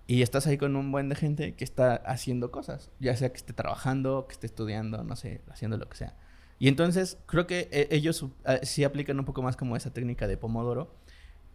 [0.07, 2.89] y estás ahí con un buen de gente que está haciendo cosas.
[2.99, 6.15] Ya sea que esté trabajando, que esté estudiando, no sé, haciendo lo que sea.
[6.59, 10.27] Y entonces creo que eh, ellos eh, sí aplican un poco más como esa técnica
[10.27, 10.95] de Pomodoro,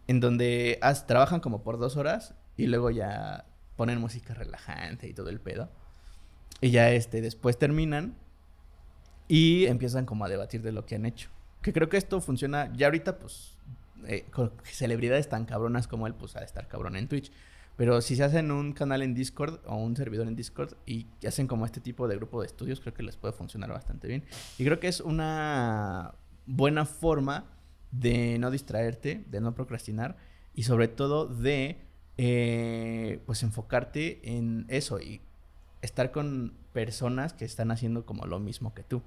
[0.07, 5.29] en donde trabajan como por dos horas y luego ya ponen música relajante y todo
[5.29, 5.69] el pedo.
[6.61, 8.15] Y ya este, después terminan
[9.27, 11.29] y empiezan como a debatir de lo que han hecho.
[11.67, 13.57] Que creo que esto funciona ya ahorita, pues,
[14.05, 17.29] eh, con celebridades tan cabronas como él, pues, a estar cabrón en Twitch.
[17.75, 21.45] Pero si se hacen un canal en Discord o un servidor en Discord y hacen
[21.45, 24.23] como este tipo de grupo de estudios, creo que les puede funcionar bastante bien.
[24.57, 26.13] Y creo que es una
[26.45, 27.43] buena forma
[27.91, 30.15] de no distraerte, de no procrastinar
[30.55, 31.81] y sobre todo de
[32.17, 35.19] eh, pues enfocarte en eso y
[35.81, 39.03] estar con personas que están haciendo como lo mismo que tú.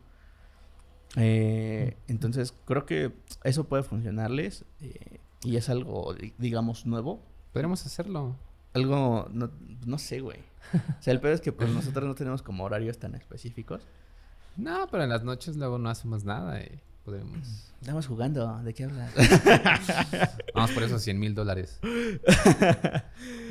[1.17, 3.13] Eh, entonces, creo que
[3.45, 7.23] eso puede funcionarles eh, y es algo, digamos, nuevo.
[7.53, 8.37] Podríamos hacerlo.
[8.75, 9.51] Algo, no,
[9.87, 10.39] no sé, güey.
[10.75, 13.83] O sea, el peor es que pues nosotros no tenemos como horarios tan específicos.
[14.57, 17.73] No, pero en las noches luego no hacemos nada y podemos...
[17.81, 19.13] Estamos jugando, ¿de qué hablas?
[20.55, 21.81] Vamos por esos 100 mil dólares.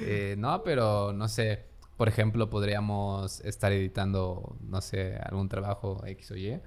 [0.02, 1.66] Eh, no, pero no sé.
[1.98, 6.60] Por ejemplo, podríamos estar editando, no sé, algún trabajo X o Y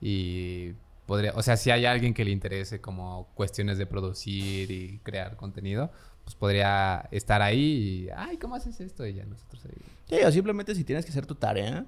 [0.00, 0.72] y
[1.06, 5.36] podría, o sea, si hay alguien que le interese como cuestiones de producir y crear
[5.36, 5.90] contenido,
[6.24, 9.06] pues podría estar ahí y, ay, ¿cómo haces esto?
[9.06, 9.82] Y ya nosotros ahí.
[10.08, 11.86] Sí, o simplemente si tienes que hacer tu tarea,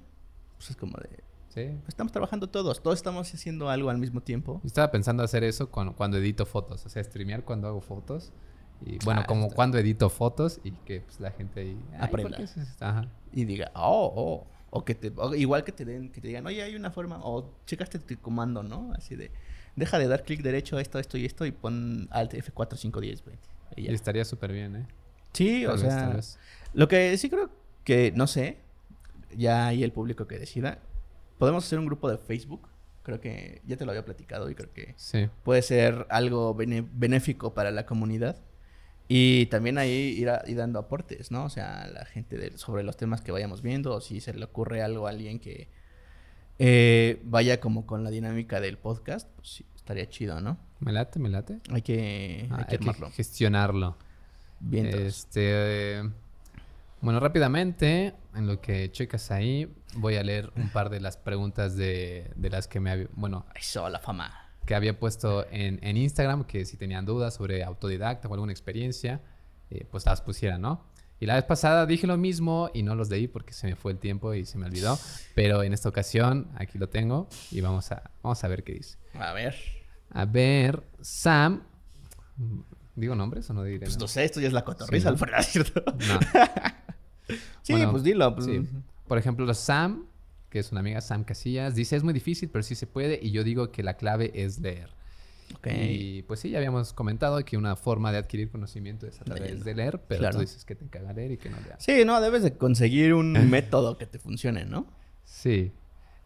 [0.57, 1.23] pues es como de...
[1.49, 1.77] Sí.
[1.87, 4.61] Estamos trabajando todos, todos estamos haciendo algo al mismo tiempo.
[4.63, 8.31] estaba pensando hacer eso cuando, cuando edito fotos, o sea, streamear cuando hago fotos.
[8.85, 12.37] Y bueno, ah, como cuando edito fotos y que pues, la gente ahí aprenda.
[13.31, 14.47] Y diga, oh, oh.
[14.71, 17.53] O que te, igual que te den, que te digan, oye, hay una forma, o
[17.65, 18.93] checaste tu comando, ¿no?
[18.95, 19.29] Así de,
[19.75, 23.01] deja de dar clic derecho a esto, esto y esto y pon Alt F4, 5,
[23.01, 23.49] 10, 20.
[23.75, 24.87] Y, estaría súper bien, ¿eh?
[25.33, 26.19] Sí, o sea,
[26.73, 27.49] lo que sí creo
[27.83, 28.57] que, no sé,
[29.35, 30.79] ya hay el público que decida.
[31.37, 32.67] Podemos hacer un grupo de Facebook.
[33.03, 34.95] Creo que ya te lo había platicado y creo que
[35.43, 38.37] puede ser algo benéfico para la comunidad.
[39.13, 41.43] Y también ahí ir, ir dando aportes, ¿no?
[41.43, 44.81] O sea, la gente sobre los temas que vayamos viendo, o si se le ocurre
[44.81, 45.67] algo a alguien que
[46.59, 50.57] eh, vaya como con la dinámica del podcast, pues sí, estaría chido, ¿no?
[50.79, 51.59] Me late, me late.
[51.71, 53.97] Hay que, ah, hay que, gestionarlo.
[54.61, 54.85] Bien.
[54.85, 56.09] Este,
[57.01, 61.75] bueno, rápidamente, en lo que checas ahí, voy a leer un par de las preguntas
[61.75, 63.07] de, de las que me había...
[63.11, 63.45] Bueno...
[63.55, 68.27] Eso, la fama que había puesto en, en, Instagram, que si tenían dudas sobre autodidacta
[68.27, 69.21] o alguna experiencia,
[69.69, 70.85] eh, pues las pusieran, ¿no?
[71.19, 73.91] Y la vez pasada dije lo mismo y no los leí porque se me fue
[73.91, 74.97] el tiempo y se me olvidó.
[75.35, 78.97] Pero en esta ocasión aquí lo tengo y vamos a, vamos a ver qué dice.
[79.13, 79.55] A ver.
[80.09, 81.61] A ver, Sam.
[82.95, 83.85] ¿Digo nombres o no diré?
[83.85, 85.83] Pues no sé, esto ya es la cotorriza, al ¿cierto?
[85.85, 86.19] No.
[87.61, 88.33] sí, pues dilo.
[88.33, 88.47] Pues.
[88.47, 88.67] Sí.
[89.07, 90.07] Por ejemplo, Sam
[90.51, 93.19] que es una amiga, Sam Casillas, dice es muy difícil, pero sí se puede.
[93.21, 94.89] Y yo digo que la clave es leer.
[95.65, 99.63] Y pues sí, ya habíamos comentado que una forma de adquirir conocimiento es a través
[99.63, 101.83] de leer, pero tú dices que te caga leer y que no leas.
[101.83, 104.87] Sí, no, debes de conseguir un método que te funcione, ¿no?
[105.23, 105.71] Sí.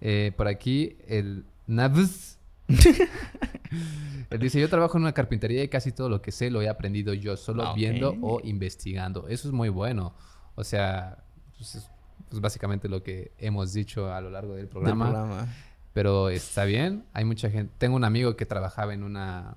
[0.01, 2.39] Eh, por aquí, el Navs.
[4.29, 6.69] Él dice, yo trabajo en una carpintería y casi todo lo que sé lo he
[6.69, 9.27] aprendido yo solo ah, viendo o investigando.
[9.27, 10.15] Eso es muy bueno.
[10.55, 11.23] O sea,
[11.57, 11.89] pues,
[12.29, 15.47] pues básicamente lo que hemos dicho a lo largo del programa.
[15.93, 17.73] Pero está bien, hay mucha gente.
[17.77, 19.55] Tengo un amigo que trabajaba en una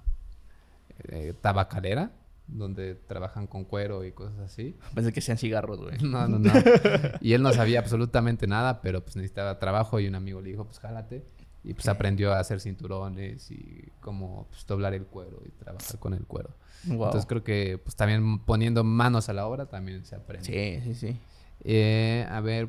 [1.08, 2.12] eh, tabacalera
[2.46, 4.76] donde trabajan con cuero y cosas así.
[4.94, 5.98] Pensé que sean cigarros, güey.
[5.98, 6.50] No, no, no.
[7.20, 10.64] y él no sabía absolutamente nada, pero pues necesitaba trabajo y un amigo le dijo,
[10.64, 11.24] pues jálate.
[11.64, 16.14] Y pues aprendió a hacer cinturones y cómo pues, doblar el cuero y trabajar con
[16.14, 16.50] el cuero.
[16.84, 20.46] Entonces creo que pues también poniendo manos a la obra también se aprende.
[20.46, 21.20] Sí, sí, sí.
[21.64, 22.68] Eh, a ver,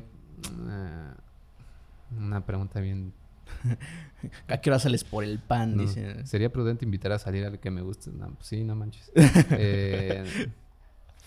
[2.16, 3.12] una pregunta bien.
[4.48, 5.76] ¿A qué hora sales por el pan?
[5.76, 6.26] Dice.
[6.26, 8.10] Sería prudente invitar a salir al que me guste.
[8.10, 9.10] No, pues sí, no manches.
[9.14, 10.48] eh,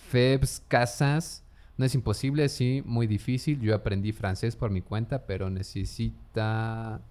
[0.10, 1.44] Febs Casas.
[1.76, 3.60] No es imposible, sí, muy difícil.
[3.60, 7.02] Yo aprendí francés por mi cuenta, pero necesita.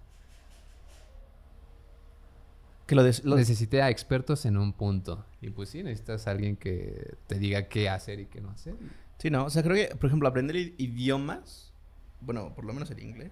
[2.87, 5.25] Que lo, Necesité a expertos en un punto.
[5.41, 8.75] Y pues sí, necesitas a alguien que te diga qué hacer y qué no hacer.
[9.23, 11.71] Sí, no, o sea, creo que, por ejemplo, aprender idiomas,
[12.19, 13.31] bueno, por lo menos el inglés,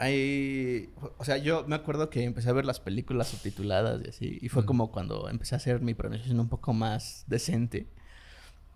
[0.00, 4.38] hay, o sea, yo me acuerdo que empecé a ver las películas subtituladas y así,
[4.42, 7.86] y fue como cuando empecé a hacer mi pronunciación un poco más decente.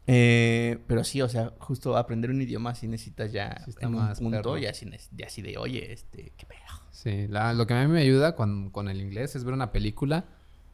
[0.06, 4.56] Eh, pero sí, o sea, justo aprender un idioma sí necesitas ya en un punto
[4.56, 4.88] y así,
[5.26, 6.60] así de, oye, este, qué pedo.
[6.92, 10.26] Sí, lo que a mí me ayuda con, con el inglés es ver una película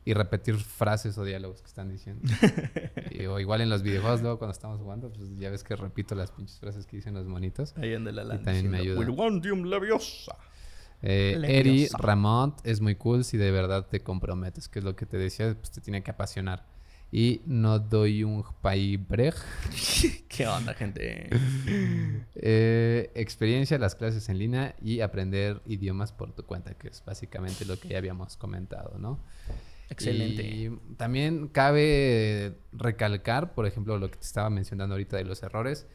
[0.07, 2.23] y repetir frases o diálogos que están diciendo.
[3.29, 6.31] o igual en los videojuegos, luego cuando estamos jugando, pues ya ves que repito las
[6.31, 7.75] pinches frases que dicen los monitos.
[7.77, 8.95] Ahí anda la Y también me ayuda.
[11.03, 15.07] Eh, Eri Ramont es muy cool si de verdad te comprometes, que es lo que
[15.07, 16.65] te decía, pues te tiene que apasionar.
[17.11, 19.35] Y no doy un país brej.
[20.29, 21.31] ¿Qué onda, gente?
[22.37, 27.65] eh, experiencia, las clases en línea y aprender idiomas por tu cuenta, que es básicamente
[27.65, 29.19] lo que ya habíamos comentado, ¿no?
[29.89, 30.43] Excelente.
[30.43, 35.87] Y también cabe recalcar, por ejemplo, lo que te estaba mencionando ahorita de los errores,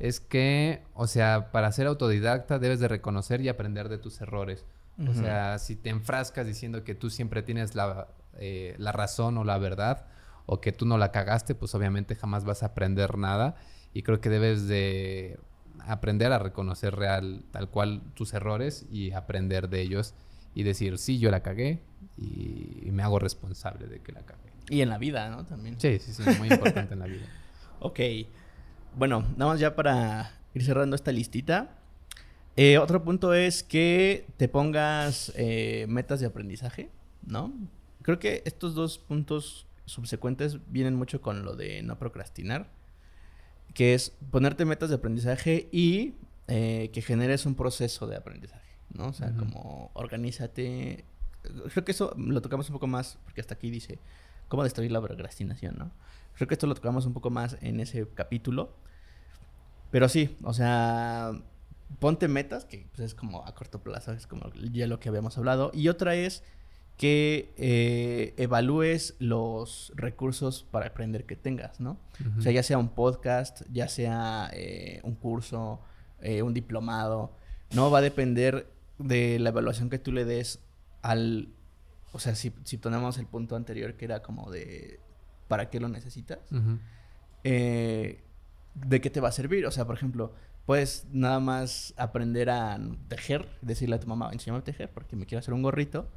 [0.00, 4.64] es que, o sea, para ser autodidacta debes de reconocer y aprender de tus errores.
[5.08, 9.44] O sea, si te enfrascas diciendo que tú siempre tienes la, eh, la razón o
[9.44, 10.06] la verdad,
[10.46, 13.56] o que tú no la cagaste, pues obviamente jamás vas a aprender nada.
[13.92, 15.38] Y creo que debes de
[15.80, 20.14] aprender a reconocer real, tal cual, tus errores y aprender de ellos
[20.54, 21.82] y decir, sí, yo la cagué
[22.16, 24.52] y, me hago responsable de que la cagué.
[24.68, 25.44] Y en la vida, ¿no?
[25.44, 25.80] También.
[25.80, 27.26] Sí, sí, sí, muy importante en la vida.
[27.80, 28.00] Ok.
[28.96, 31.76] Bueno, nada más ya para ir cerrando esta listita.
[32.56, 36.88] Eh, otro punto es que te pongas eh, metas de aprendizaje,
[37.26, 37.52] ¿no?
[38.00, 42.70] Creo que estos dos puntos subsecuentes vienen mucho con lo de no procrastinar,
[43.74, 46.14] que es ponerte metas de aprendizaje y
[46.46, 48.64] eh, que generes un proceso de aprendizaje.
[48.94, 49.08] ¿no?
[49.08, 51.04] O sea, como organízate.
[51.72, 53.98] Creo que eso lo tocamos un poco más, porque hasta aquí dice
[54.48, 55.90] cómo destruir la procrastinación, ¿no?
[56.34, 58.72] Creo que esto lo tocamos un poco más en ese capítulo.
[59.90, 61.32] Pero sí, o sea,
[62.00, 65.38] ponte metas, que pues, es como a corto plazo, es como ya lo que habíamos
[65.38, 65.70] hablado.
[65.72, 66.42] Y otra es
[66.96, 71.98] que eh, evalúes los recursos para aprender que tengas, ¿no?
[72.38, 75.80] O sea, ya sea un podcast, ya sea eh, un curso,
[76.20, 77.32] eh, un diplomado,
[77.72, 77.90] ¿no?
[77.90, 78.68] Va a depender
[78.98, 80.60] de la evaluación que tú le des
[81.04, 81.48] al...
[82.12, 85.00] O sea, si, si ponemos el punto anterior que era como de...
[85.48, 86.38] ¿Para qué lo necesitas?
[87.44, 88.24] Eh,
[88.74, 89.66] ¿De qué te va a servir?
[89.66, 90.32] O sea, por ejemplo,
[90.64, 95.26] puedes nada más aprender a tejer, decirle a tu mamá, enséñame a tejer porque me
[95.26, 96.08] quiero hacer un gorrito,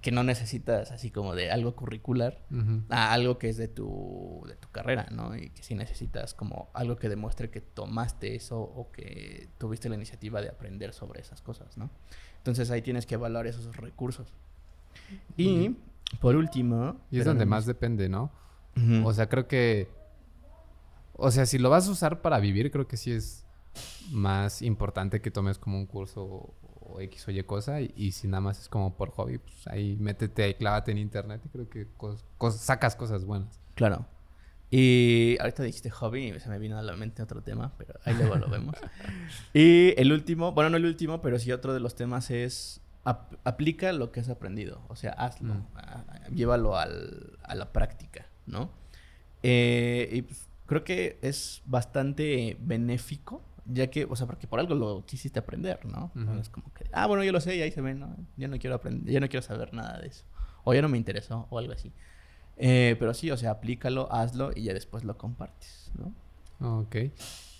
[0.00, 2.44] que no necesitas así como de algo curricular
[2.90, 5.36] a algo que es de tu, de tu carrera, ¿no?
[5.36, 9.94] Y que sí necesitas como algo que demuestre que tomaste eso o que tuviste la
[9.94, 11.90] iniciativa de aprender sobre esas cosas, ¿no?
[12.42, 14.34] Entonces ahí tienes que evaluar esos recursos.
[15.36, 15.76] Y
[16.20, 16.96] por último...
[17.08, 18.32] Y es donde más depende, ¿no?
[19.04, 19.88] O sea, creo que...
[21.14, 23.46] O sea, si lo vas a usar para vivir, creo que sí es
[24.10, 27.80] más importante que tomes como un curso o X o Y cosa.
[27.80, 31.42] Y, si nada más es como por hobby, pues ahí métete y clávate en internet
[31.44, 31.86] y creo que
[32.50, 33.60] sacas cosas buenas.
[33.76, 34.04] Claro.
[34.74, 38.14] Y ahorita dijiste hobby y se me vino a la mente otro tema, pero ahí
[38.14, 38.74] luego lo vemos.
[39.52, 43.92] y el último, bueno, no el último, pero sí otro de los temas es aplica
[43.92, 44.80] lo que has aprendido.
[44.88, 45.52] O sea, hazlo.
[45.54, 46.34] Mm.
[46.34, 48.70] llévalo al, a la práctica, ¿no?
[49.42, 54.74] Eh, y pues, creo que es bastante benéfico ya que, o sea, porque por algo
[54.74, 56.10] lo quisiste aprender, ¿no?
[56.40, 58.16] Es como que, ah, bueno, yo lo sé y ahí se ve, ¿no?
[58.36, 60.24] Ya no quiero aprender, ya no quiero saber nada de eso.
[60.64, 61.92] O ya no me interesó, o algo así.
[62.64, 66.78] Eh, pero sí, o sea, aplícalo, hazlo y ya después lo compartes, ¿no?
[66.80, 66.94] Ok.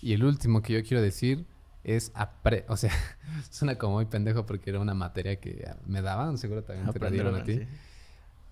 [0.01, 1.45] Y el último que yo quiero decir
[1.83, 2.93] es, apre o sea,
[3.49, 7.09] suena como muy pendejo porque era una materia que me daban, seguro también te la
[7.09, 7.67] dieron a ti.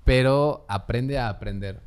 [0.03, 1.81] Pero aprende a aprender.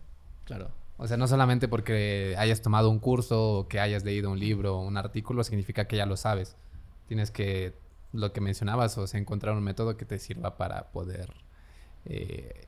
[0.46, 0.70] Claro.
[0.96, 4.78] O sea, no solamente porque hayas tomado un curso o que hayas leído un libro
[4.78, 6.56] o un artículo significa que ya lo sabes.
[7.06, 7.74] Tienes que,
[8.14, 11.34] lo que mencionabas, o sea, encontrar un método que te sirva para poder
[12.06, 12.66] eh,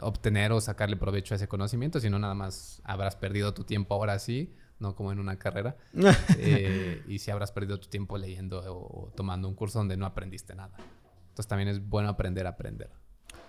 [0.00, 3.94] obtener o sacarle provecho a ese conocimiento, si no nada más habrás perdido tu tiempo
[3.94, 5.76] ahora sí, no como en una carrera,
[6.38, 10.54] eh, y si habrás perdido tu tiempo leyendo o tomando un curso donde no aprendiste
[10.54, 10.76] nada.
[11.28, 12.90] Entonces también es bueno aprender a aprender.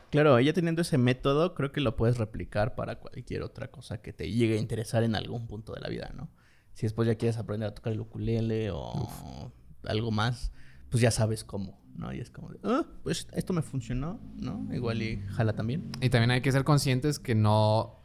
[0.09, 4.11] Claro, ya teniendo ese método, creo que lo puedes replicar para cualquier otra cosa que
[4.11, 6.29] te llegue a interesar en algún punto de la vida, ¿no?
[6.73, 9.51] Si después ya quieres aprender a tocar el ukulele o
[9.83, 10.51] algo más,
[10.89, 12.13] pues ya sabes cómo, ¿no?
[12.13, 14.67] Y es como, de, ah, pues esto me funcionó, ¿no?
[14.73, 15.91] Igual y jala también.
[16.01, 17.97] Y también hay que ser conscientes que no...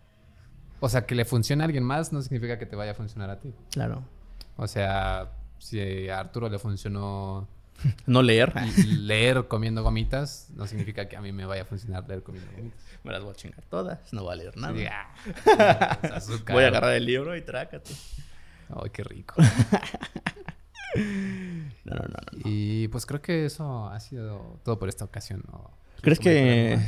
[0.80, 3.30] O sea, que le funcione a alguien más no significa que te vaya a funcionar
[3.30, 3.54] a ti.
[3.70, 4.04] Claro.
[4.56, 7.48] O sea, si a Arturo le funcionó
[8.06, 8.52] no leer.
[8.86, 12.80] leer comiendo gomitas no significa que a mí me vaya a funcionar leer comiendo gomitas.
[13.02, 14.74] Me las voy a chingar todas, no voy a leer nada.
[15.58, 15.98] Ah,
[16.52, 17.92] voy a agarrar el libro y trácate.
[18.68, 19.34] Ay, qué rico.
[21.84, 25.44] no, no, no, Y pues creo que eso ha sido todo por esta ocasión.
[26.00, 26.78] ¿Crees que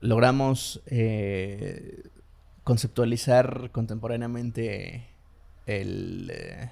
[0.00, 2.02] logramos eh,
[2.62, 5.08] conceptualizar contemporáneamente
[5.66, 6.70] el eh,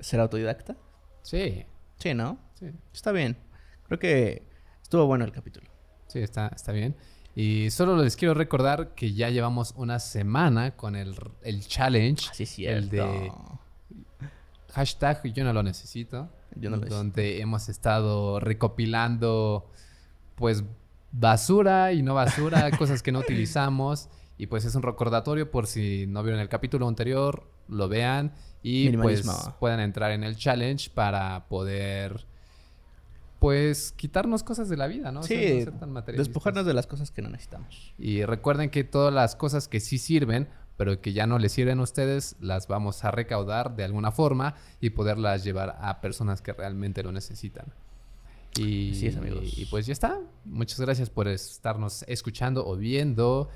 [0.00, 0.76] ser autodidacta?
[1.22, 1.64] Sí.
[1.98, 2.38] Sí, ¿no?
[2.54, 2.66] Sí.
[2.92, 3.36] Está bien.
[3.86, 4.42] Creo que
[4.82, 5.68] estuvo bueno el capítulo.
[6.08, 6.96] Sí, está, está bien.
[7.34, 12.28] Y solo les quiero recordar que ya llevamos una semana con el, el challenge.
[12.30, 13.32] Así es El de
[14.72, 16.30] hashtag yo no lo necesito.
[16.56, 19.70] Yo no lo Donde hemos estado recopilando
[20.34, 20.64] pues
[21.12, 24.08] basura y no basura, cosas que no utilizamos.
[24.38, 28.32] Y pues es un recordatorio por si no vieron el capítulo anterior, lo vean
[28.62, 29.24] y pues
[29.60, 32.26] puedan entrar en el challenge para poder
[33.38, 35.24] pues quitarnos cosas de la vida, ¿no?
[35.24, 35.66] Sí,
[36.16, 37.92] despojarnos de las cosas que no necesitamos.
[37.98, 40.48] Y recuerden que todas las cosas que sí sirven,
[40.82, 44.56] pero que ya no les sirven a ustedes, las vamos a recaudar de alguna forma
[44.80, 47.66] y poderlas llevar a personas que realmente lo necesitan.
[48.58, 49.56] Y, sí, amigos.
[49.56, 50.20] y pues ya está.
[50.44, 53.48] Muchas gracias por estarnos escuchando o viendo.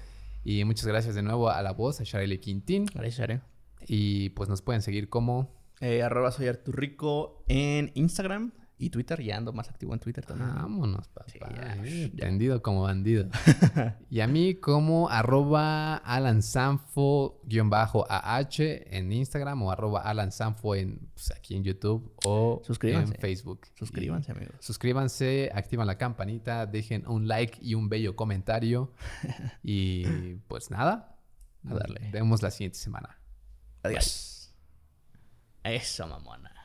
[0.44, 2.86] Y muchas gracias de nuevo a la voz, a Sharele Quintín.
[2.94, 3.40] Gracias, Share.
[3.88, 5.50] Y pues nos pueden seguir como...
[5.80, 9.22] Eh, arroba soy Arturrico en Instagram y Twitter.
[9.22, 10.54] Ya ando más activo en Twitter también.
[10.54, 11.26] Vámonos, papá.
[12.14, 13.28] Vendido como bandido.
[14.10, 17.46] y a mí como arroba alansanfo-ah
[18.58, 23.66] en Instagram o arroba alansanfo en, pues, aquí en YouTube o en Facebook.
[23.74, 24.56] Suscríbanse, amigos.
[24.60, 28.92] Suscríbanse, activan la campanita, dejen un like y un bello comentario.
[29.62, 31.16] y pues nada,
[31.68, 32.10] a darle.
[32.12, 33.18] Vemos la siguiente semana.
[33.82, 34.54] Adiós.
[35.64, 36.55] Eso, mamona.